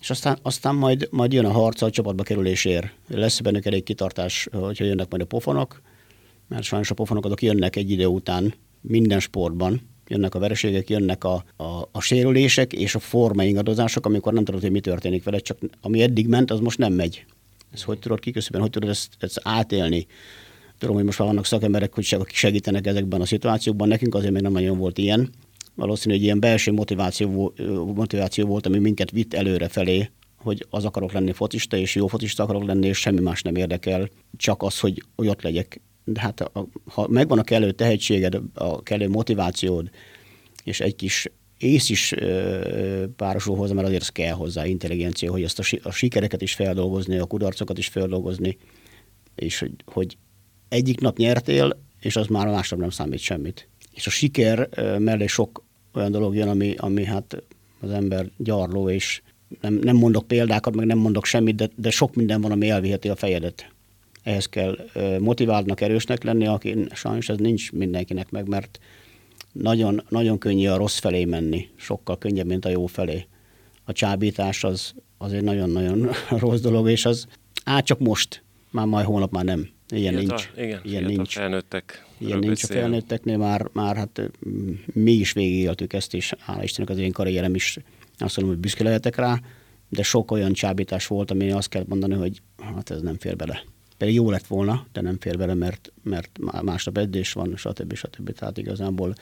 és 0.00 0.10
aztán, 0.10 0.38
aztán 0.42 0.74
majd, 0.74 1.08
majd 1.10 1.32
jön 1.32 1.44
a 1.44 1.50
harca 1.50 1.86
a 1.86 1.90
csapatba 1.90 2.22
kerülésért. 2.22 2.86
Lesz 3.08 3.40
bennük 3.40 3.66
elég 3.66 3.82
kitartás, 3.82 4.48
hogyha 4.52 4.84
jönnek 4.84 5.10
majd 5.10 5.22
a 5.22 5.26
pofonok, 5.26 5.82
mert 6.48 6.62
sajnos 6.62 6.90
a 6.90 6.94
pofonok 6.94 7.24
azok 7.24 7.42
jönnek 7.42 7.76
egy 7.76 7.90
idő 7.90 8.06
után 8.06 8.54
minden 8.80 9.20
sportban, 9.20 9.80
jönnek 10.08 10.34
a 10.34 10.38
vereségek, 10.38 10.90
jönnek 10.90 11.24
a, 11.24 11.44
a, 11.56 11.88
a 11.92 12.00
sérülések 12.00 12.72
és 12.72 12.94
a 12.94 13.42
ingadozások, 13.42 14.06
amikor 14.06 14.32
nem 14.32 14.44
tudod, 14.44 14.60
hogy 14.60 14.70
mi 14.70 14.80
történik 14.80 15.24
vele, 15.24 15.38
csak 15.38 15.58
ami 15.80 16.02
eddig 16.02 16.26
ment, 16.26 16.50
az 16.50 16.60
most 16.60 16.78
nem 16.78 16.92
megy. 16.92 17.24
Ez 17.72 17.82
hogy 17.82 17.98
tudod 17.98 18.20
kiküszöbben, 18.20 18.60
hogy 18.60 18.70
tudod 18.70 18.88
ezt, 18.88 19.08
ezt 19.18 19.40
átélni? 19.42 20.06
Tudom, 20.78 20.94
hogy 20.94 21.04
most 21.04 21.18
már 21.18 21.28
vannak 21.28 21.46
szakemberek, 21.46 21.94
hogy 21.94 22.16
segítenek 22.26 22.86
ezekben 22.86 23.20
a 23.20 23.26
szituációkban, 23.26 23.88
nekünk 23.88 24.14
azért 24.14 24.32
még 24.32 24.42
nem 24.42 24.52
nagyon 24.52 24.78
volt 24.78 24.98
ilyen. 24.98 25.30
Valószínű, 25.74 26.14
hogy 26.14 26.22
ilyen 26.22 26.40
belső 26.40 26.72
motiváció, 26.72 27.52
motiváció 27.94 28.46
volt, 28.46 28.66
ami 28.66 28.78
minket 28.78 29.10
vitt 29.10 29.34
előre 29.34 29.68
felé, 29.68 30.10
hogy 30.36 30.66
az 30.70 30.84
akarok 30.84 31.12
lenni 31.12 31.32
fotista, 31.32 31.76
és 31.76 31.94
jó 31.94 32.06
fotista 32.06 32.42
akarok 32.42 32.64
lenni, 32.64 32.86
és 32.86 32.98
semmi 32.98 33.20
más 33.20 33.42
nem 33.42 33.54
érdekel, 33.54 34.08
csak 34.36 34.62
az, 34.62 34.78
hogy 34.78 35.02
ott 35.16 35.42
legyek 35.42 35.80
de 36.04 36.20
hát 36.20 36.40
a, 36.40 36.68
ha 36.84 37.06
megvan 37.08 37.38
a 37.38 37.42
kellő 37.42 37.72
tehetséged, 37.72 38.40
a 38.54 38.82
kellő 38.82 39.08
motivációd, 39.08 39.90
és 40.64 40.80
egy 40.80 40.96
kis 40.96 41.28
ész 41.58 41.88
is 41.88 42.14
párosul 43.16 43.56
hozzá, 43.56 43.74
mert 43.74 43.86
azért 43.86 44.12
kell 44.12 44.32
hozzá 44.32 44.66
intelligencia, 44.66 45.30
hogy 45.30 45.42
ezt 45.42 45.58
a, 45.58 45.64
a 45.82 45.90
sikereket 45.90 46.42
is 46.42 46.54
feldolgozni, 46.54 47.18
a 47.18 47.24
kudarcokat 47.24 47.78
is 47.78 47.88
feldolgozni, 47.88 48.56
és 49.34 49.58
hogy, 49.58 49.72
hogy 49.84 50.16
egyik 50.68 51.00
nap 51.00 51.16
nyertél, 51.16 51.80
és 52.00 52.16
az 52.16 52.26
már 52.26 52.46
másnap 52.46 52.80
nem 52.80 52.90
számít 52.90 53.18
semmit. 53.18 53.68
És 53.94 54.06
a 54.06 54.10
siker 54.10 54.68
ö, 54.70 54.98
mellé 54.98 55.26
sok 55.26 55.64
olyan 55.94 56.10
dolog 56.10 56.34
jön, 56.34 56.48
ami, 56.48 56.74
ami 56.76 57.04
hát 57.04 57.42
az 57.80 57.90
ember 57.90 58.30
gyarló, 58.36 58.90
és 58.90 59.22
nem, 59.60 59.74
nem 59.74 59.96
mondok 59.96 60.26
példákat, 60.26 60.74
meg 60.74 60.86
nem 60.86 60.98
mondok 60.98 61.24
semmit, 61.24 61.54
de, 61.54 61.68
de 61.76 61.90
sok 61.90 62.14
minden 62.14 62.40
van, 62.40 62.50
ami 62.50 62.68
elviheti 62.68 63.08
a 63.08 63.16
fejedet 63.16 63.71
ehhez 64.22 64.46
kell 64.46 64.76
motiváltnak, 65.18 65.80
erősnek 65.80 66.22
lenni, 66.22 66.46
aki 66.46 66.86
sajnos 66.92 67.28
ez 67.28 67.38
nincs 67.38 67.72
mindenkinek 67.72 68.30
meg, 68.30 68.48
mert 68.48 68.78
nagyon, 69.52 70.02
nagyon 70.08 70.38
könnyű 70.38 70.68
a 70.68 70.76
rossz 70.76 70.98
felé 70.98 71.24
menni, 71.24 71.68
sokkal 71.76 72.18
könnyebb, 72.18 72.46
mint 72.46 72.64
a 72.64 72.68
jó 72.68 72.86
felé. 72.86 73.26
A 73.84 73.92
csábítás 73.92 74.64
az, 74.64 74.94
az 75.18 75.32
egy 75.32 75.42
nagyon-nagyon 75.42 76.10
rossz 76.40 76.60
dolog, 76.60 76.90
és 76.90 77.04
az 77.04 77.26
át 77.64 77.84
csak 77.84 77.98
most, 77.98 78.42
már 78.70 78.86
majd 78.86 79.06
hónap 79.06 79.32
már 79.32 79.44
nem. 79.44 79.68
Ilyen 79.88 80.14
fiatal, 80.14 80.36
nincs. 80.36 80.64
Igen, 80.66 80.80
ilyen 80.84 81.04
nincs. 81.04 81.34
felnőttek. 81.34 82.06
Ilyen 82.18 82.38
nincs 82.38 82.62
a 82.64 82.66
felnőtteknél, 82.66 83.36
már, 83.36 83.68
már 83.72 83.96
hát 83.96 84.30
mi 84.92 85.12
is 85.12 85.32
végigéltük 85.32 85.92
ezt, 85.92 86.14
és 86.14 86.32
hála 86.38 86.62
Istennek 86.62 86.90
az 86.90 86.98
én 86.98 87.12
karrierem 87.12 87.54
is 87.54 87.78
azt 88.18 88.36
mondom, 88.36 88.54
hogy 88.54 88.62
büszke 88.62 88.84
lehetek 88.84 89.16
rá, 89.16 89.40
de 89.88 90.02
sok 90.02 90.30
olyan 90.30 90.52
csábítás 90.52 91.06
volt, 91.06 91.30
ami 91.30 91.50
azt 91.50 91.68
kell 91.68 91.84
mondani, 91.88 92.14
hogy 92.14 92.42
hát 92.74 92.90
ez 92.90 93.00
nem 93.00 93.18
fér 93.18 93.36
bele 93.36 93.64
pedig 94.02 94.16
jó 94.16 94.30
lett 94.30 94.46
volna, 94.46 94.86
de 94.92 95.00
nem 95.00 95.16
fér 95.20 95.38
bele, 95.38 95.54
mert, 95.54 95.92
mert 96.02 96.38
másnap 96.62 96.98
edzés 96.98 97.32
van, 97.32 97.56
stb. 97.56 97.94
stb. 97.94 98.32
Tehát 98.32 98.58
igazából 98.58 99.14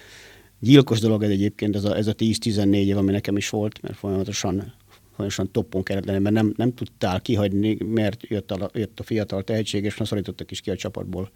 gyilkos 0.61 1.01
dolog 1.01 1.23
ez 1.23 1.31
egyébként, 1.31 1.77
ez 1.77 1.85
a, 1.85 1.97
ez 1.97 2.07
a 2.07 2.15
10-14 2.15 2.75
év, 2.75 2.97
ami 2.97 3.11
nekem 3.11 3.37
is 3.37 3.49
volt, 3.49 3.83
mert 3.83 3.97
folyamatosan 3.97 4.73
folyamatosan 5.11 5.53
toppon 5.53 5.83
kellett 5.83 6.05
lenni, 6.05 6.19
mert 6.19 6.35
nem, 6.35 6.53
nem 6.57 6.75
tudtál 6.75 7.21
kihagyni, 7.21 7.77
mert 7.85 8.27
jött 8.29 8.51
a, 8.51 8.71
jött 8.75 9.01
a 9.01 9.03
fiatal 9.03 9.43
tehetség, 9.43 9.85
és 9.85 10.01
szorítottak 10.05 10.51
is 10.51 10.61
ki 10.61 10.71
a 10.71 10.77
csapatból. 10.77 11.31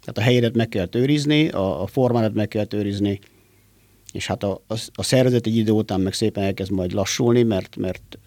Tehát 0.00 0.18
a 0.18 0.20
helyedet 0.20 0.54
meg 0.54 0.68
kell 0.68 0.88
őrizni, 0.92 1.48
a, 1.48 1.82
a 1.82 1.86
formádat 1.86 2.34
meg 2.34 2.48
kell 2.48 2.66
őrizni, 2.74 3.20
és 4.12 4.26
hát 4.26 4.42
a, 4.42 4.62
a, 4.66 4.74
a 4.92 5.02
szervezet 5.02 5.46
egy 5.46 5.56
idő 5.56 5.72
után 5.72 6.00
meg 6.00 6.12
szépen 6.12 6.44
elkezd 6.44 6.70
majd 6.70 6.92
lassulni, 6.92 7.42
mert, 7.42 7.76
mert 7.76 8.18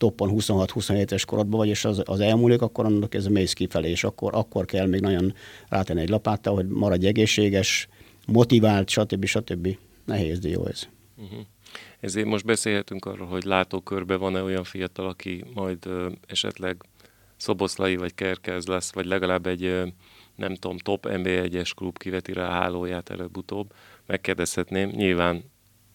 toppon 0.00 0.30
26-27-es 0.32 1.22
korodban 1.26 1.58
vagy, 1.58 1.68
és 1.68 1.84
az, 1.84 2.02
az 2.04 2.20
elmúlik, 2.20 2.62
akkor 2.62 2.84
annak 2.84 3.14
ez 3.14 3.26
mész 3.26 3.52
kifelé, 3.52 3.90
és 3.90 4.04
akkor, 4.04 4.34
akkor 4.34 4.64
kell 4.64 4.86
még 4.86 5.00
nagyon 5.00 5.34
rátenni 5.68 6.00
egy 6.00 6.08
lapáttal, 6.08 6.54
hogy 6.54 6.68
maradj 6.68 7.06
egészséges, 7.06 7.88
motivált, 8.26 8.88
stb. 8.88 9.24
stb. 9.24 9.76
Nehéz, 10.04 10.38
de 10.38 10.48
jó 10.48 10.66
ez. 10.66 10.88
Uh-huh. 11.16 11.38
Ezért 12.00 12.26
most 12.26 12.44
beszélhetünk 12.44 13.04
arról, 13.04 13.26
hogy 13.26 13.44
látókörben 13.44 14.18
van-e 14.18 14.42
olyan 14.42 14.64
fiatal, 14.64 15.08
aki 15.08 15.44
majd 15.54 15.86
ö, 15.86 16.08
esetleg 16.26 16.76
szoboszlai 17.36 17.96
vagy 17.96 18.14
kerkez 18.14 18.66
lesz, 18.66 18.92
vagy 18.92 19.06
legalább 19.06 19.46
egy 19.46 19.64
ö, 19.64 19.86
nem 20.36 20.54
tudom, 20.54 20.78
top 20.78 21.06
NB1-es 21.10 21.70
klub 21.76 21.98
kiveti 21.98 22.32
rá 22.32 22.48
a 22.48 22.52
hálóját 22.52 23.10
előbb-utóbb, 23.10 23.72
megkérdezhetném, 24.06 24.88
nyilván 24.88 25.42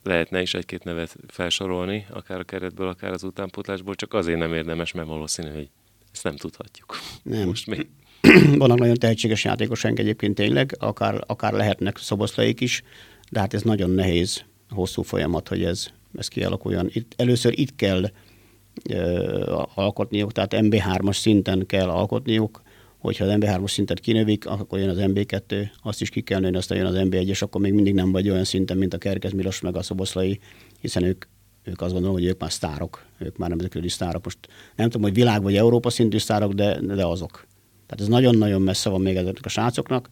lehetne 0.06 0.42
is 0.42 0.54
egy-két 0.54 0.84
nevet 0.84 1.16
felsorolni, 1.28 2.06
akár 2.10 2.40
a 2.40 2.44
keretből, 2.44 2.88
akár 2.88 3.12
az 3.12 3.24
utánpótlásból, 3.24 3.96
csak 3.96 4.14
azért 4.14 4.40
nem 4.40 4.54
érdemes, 4.54 4.92
mert 4.92 5.08
valószínű, 5.08 5.50
hogy 5.50 5.70
ezt 6.12 6.24
nem 6.24 6.36
tudhatjuk. 6.36 6.98
Nem. 7.24 7.48
Most 7.48 7.68
még. 7.68 7.88
Vannak 8.58 8.78
nagyon 8.78 8.96
tehetséges 8.96 9.44
játékosaink 9.44 10.00
egyébként 10.00 10.36
tényleg, 10.36 10.76
akár, 10.80 11.24
akár 11.28 11.54
lehetnek 11.54 11.98
szoboszlaik 11.98 12.62
is, 12.62 12.84
de 13.32 13.40
hát 13.40 13.54
ez 13.54 13.62
nagyon 13.62 13.90
nehéz, 13.90 14.44
hosszú 14.70 15.02
folyamat, 15.02 15.48
hogy 15.48 15.64
ez, 15.64 15.88
ez 16.18 16.28
kialakuljon. 16.28 16.90
Itt, 16.94 17.14
először 17.18 17.60
itt 17.60 17.76
kell 17.76 18.12
ö, 18.90 19.64
alkotniuk, 19.76 20.32
tehát 20.32 20.54
MB3-as 20.56 21.16
szinten 21.18 21.66
kell 21.66 21.90
alkotniuk, 21.90 22.62
hogyha 23.06 23.26
az 23.26 23.36
MB3-as 23.40 23.70
szintet 23.70 24.00
kinövik, 24.00 24.46
akkor 24.46 24.80
jön 24.80 24.90
az 24.90 24.98
MB2, 25.00 25.70
azt 25.84 26.02
is 26.02 26.10
ki 26.10 26.22
kell 26.22 26.40
nőni, 26.40 26.58
aztán 26.58 26.78
jön 26.78 26.88
az 26.88 26.96
MB1, 26.98 27.28
és 27.28 27.42
akkor 27.42 27.62
még 27.62 27.74
mindig 27.74 27.94
nem 27.94 28.12
vagy 28.12 28.30
olyan 28.30 28.44
szinten, 28.44 28.78
mint 28.78 28.94
a 28.94 28.98
Kerkez 28.98 29.32
Milos 29.32 29.62
meg 29.62 29.76
a 29.76 29.82
Szoboszlai, 29.82 30.40
hiszen 30.82 31.04
ők, 31.04 31.26
ők 31.64 31.82
azt 31.82 31.92
gondolom, 31.92 32.16
hogy 32.16 32.26
ők 32.26 32.40
már 32.40 32.52
sztárok, 32.52 33.06
ők 33.18 33.38
már 33.38 33.50
nemzetközi 33.50 33.90
sztárok. 33.90 34.24
Most 34.24 34.38
nem 34.76 34.90
tudom, 34.90 35.02
hogy 35.02 35.14
világ 35.14 35.42
vagy 35.42 35.56
Európa 35.56 35.90
szintű 35.90 36.18
sztárok, 36.18 36.54
de, 36.54 36.80
de 36.82 37.06
azok. 37.06 37.48
Tehát 37.86 38.02
ez 38.02 38.08
nagyon-nagyon 38.08 38.62
messze 38.62 38.90
van 38.90 39.02
még 39.02 39.16
ezeknek 39.16 39.46
a 39.46 39.50
srácoknak. 39.50 40.10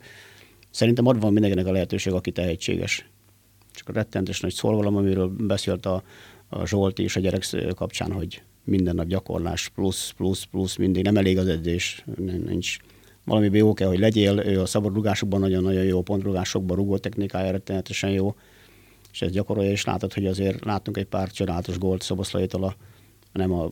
Szerintem 0.69 1.07
adva 1.07 1.21
van 1.21 1.33
mindenkinek 1.33 1.67
a 1.67 1.71
lehetőség, 1.71 2.13
aki 2.13 2.31
tehetséges. 2.31 3.09
Csak 3.71 3.89
a 3.89 3.91
rettentes 3.91 4.39
nagy 4.39 4.53
szorgalom, 4.53 4.95
amiről 4.95 5.27
beszélt 5.27 5.85
a, 5.85 6.03
a 6.49 6.65
Zsolti 6.65 7.03
és 7.03 7.15
a 7.15 7.19
gyerek 7.19 7.45
kapcsán, 7.75 8.11
hogy 8.11 8.41
minden 8.63 8.95
nap 8.95 9.07
gyakorlás, 9.07 9.69
plusz, 9.69 10.09
plusz, 10.09 10.43
plusz, 10.43 10.75
mindig 10.75 11.03
nem 11.03 11.17
elég 11.17 11.37
az 11.37 11.47
edzés, 11.47 12.05
nincs 12.45 12.77
valami 13.23 13.57
jó 13.57 13.73
kell, 13.73 13.87
hogy 13.87 13.99
legyél, 13.99 14.39
ő 14.39 14.61
a 14.61 14.65
szabad 14.65 14.93
rugásokban 14.93 15.39
nagyon-nagyon 15.39 15.83
jó, 15.83 16.01
pontrugásokban 16.01 16.77
rugó 16.77 16.97
technikája 16.97 17.51
rettenetesen 17.51 18.09
jó, 18.09 18.35
és 19.11 19.21
ez 19.21 19.31
gyakorolja, 19.31 19.71
és 19.71 19.85
látod, 19.85 20.13
hogy 20.13 20.25
azért 20.25 20.65
láttunk 20.65 20.97
egy 20.97 21.05
pár 21.05 21.31
csodálatos 21.31 21.77
gólt 21.77 22.01
Szoboszlaitól, 22.01 22.63
a, 22.63 22.75
nem 23.31 23.51
a 23.51 23.71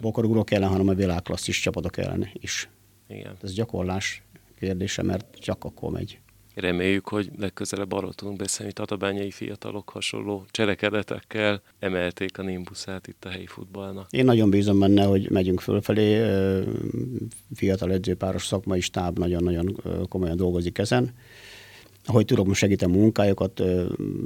bokorugrók 0.00 0.50
ellen, 0.50 0.68
hanem 0.68 0.88
a 0.88 0.94
világklasszis 0.94 1.60
csapatok 1.60 1.96
ellen 1.96 2.28
is. 2.32 2.68
Igen. 3.08 3.36
Ez 3.42 3.52
gyakorlás 3.52 4.22
kérdése, 4.58 5.02
mert 5.02 5.36
csak 5.38 5.64
akkor 5.64 5.90
megy. 5.90 6.18
Reméljük, 6.56 7.08
hogy 7.08 7.30
legközelebb 7.38 7.92
arról 7.92 8.12
tudunk 8.12 8.36
beszélni, 8.36 8.72
hogy 8.76 8.86
tatabányai 8.86 9.30
fiatalok 9.30 9.90
hasonló 9.90 10.46
cselekedetekkel 10.50 11.62
emelték 11.78 12.38
a 12.38 12.42
nimbuszát 12.42 13.06
itt 13.06 13.24
a 13.24 13.28
helyi 13.28 13.46
futballnak. 13.46 14.06
Én 14.10 14.24
nagyon 14.24 14.50
bízom 14.50 14.78
benne, 14.78 15.04
hogy 15.04 15.30
megyünk 15.30 15.60
fölfelé, 15.60 16.30
fiatal 17.54 17.92
edzőpáros 17.92 18.46
szakmai 18.46 18.80
stáb 18.80 19.18
nagyon-nagyon 19.18 19.82
komolyan 20.08 20.36
dolgozik 20.36 20.78
ezen 20.78 21.14
ahogy 22.06 22.24
tudom, 22.24 22.52
segítem 22.52 22.90
a 22.92 22.96
munkájukat, 22.96 23.62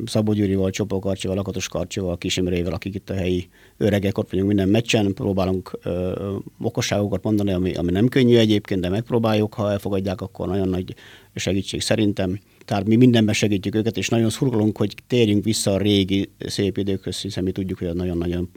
Szabó 0.05 0.33
Gyurival, 0.33 0.71
Csopó 0.71 0.99
Karcsival, 0.99 1.37
Lakatos 1.37 1.69
Karcsival, 1.69 2.19
Kis 2.19 2.37
Imrével, 2.37 2.73
akik 2.73 2.95
itt 2.95 3.11
a 3.11 3.15
helyi 3.15 3.49
öregek, 3.77 4.19
ott 4.19 4.31
vagyunk 4.31 4.49
minden 4.49 4.69
meccsen, 4.69 5.15
próbálunk 5.15 5.79
ö, 5.83 6.37
okosságokat 6.61 7.23
mondani, 7.23 7.53
ami, 7.53 7.75
ami 7.75 7.91
nem 7.91 8.09
könnyű 8.09 8.37
egyébként, 8.37 8.81
de 8.81 8.89
megpróbáljuk, 8.89 9.55
ha 9.55 9.71
elfogadják, 9.71 10.21
akkor 10.21 10.49
nagyon 10.49 10.69
nagy 10.69 10.95
segítség 11.35 11.81
szerintem. 11.81 12.41
Tehát 12.65 12.87
mi 12.87 12.97
mindenben 12.97 13.35
segítjük 13.35 13.75
őket, 13.75 13.97
és 13.97 14.09
nagyon 14.09 14.31
szurkolunk, 14.31 14.77
hogy 14.77 14.95
térjünk 15.07 15.45
vissza 15.45 15.73
a 15.73 15.79
régi 15.79 16.31
szép 16.39 16.77
időkhöz, 16.77 17.21
hiszen 17.21 17.45
mi 17.45 17.53
tudjuk, 17.53 17.79
hogy 17.79 17.89
az 17.89 17.95
nagyon-nagyon 17.95 18.51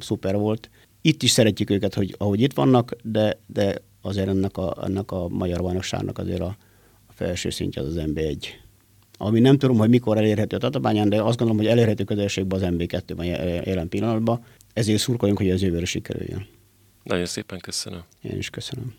szuper 0.00 0.36
volt. 0.36 0.70
Itt 1.00 1.22
is 1.22 1.30
szeretjük 1.30 1.70
őket, 1.70 1.94
hogy 1.94 2.14
ahogy 2.18 2.40
itt 2.40 2.52
vannak, 2.52 2.96
de, 3.02 3.38
de 3.46 3.82
azért 4.02 4.28
ennek 4.28 4.56
a, 4.56 4.76
ennek 4.84 5.10
a 5.10 5.28
magyar 5.28 5.60
bajnokságnak 5.60 6.18
azért 6.18 6.40
a, 7.12 7.24
felső 7.24 7.50
szintje 7.50 7.82
az 7.82 7.88
az 7.96 8.04
MB1. 8.06 8.46
Ami 9.18 9.40
nem 9.40 9.58
tudom, 9.58 9.76
hogy 9.76 9.88
mikor 9.88 10.16
elérhető 10.16 10.56
a 10.56 10.58
Tatabányán, 10.58 11.08
de 11.08 11.22
azt 11.22 11.38
gondolom, 11.38 11.56
hogy 11.56 11.66
elérhető 11.66 12.04
közelségben 12.04 12.62
az 12.62 12.68
MB2-ben 12.74 13.26
jelen 13.64 13.88
pillanatban. 13.88 14.44
Ezért 14.72 14.98
szurkoljunk, 14.98 15.40
hogy 15.40 15.50
ez 15.50 15.62
jövőre 15.62 15.84
sikerüljön. 15.84 16.46
Nagyon 17.02 17.26
szépen 17.26 17.58
köszönöm. 17.58 18.02
Én 18.22 18.36
is 18.36 18.50
köszönöm. 18.50 18.94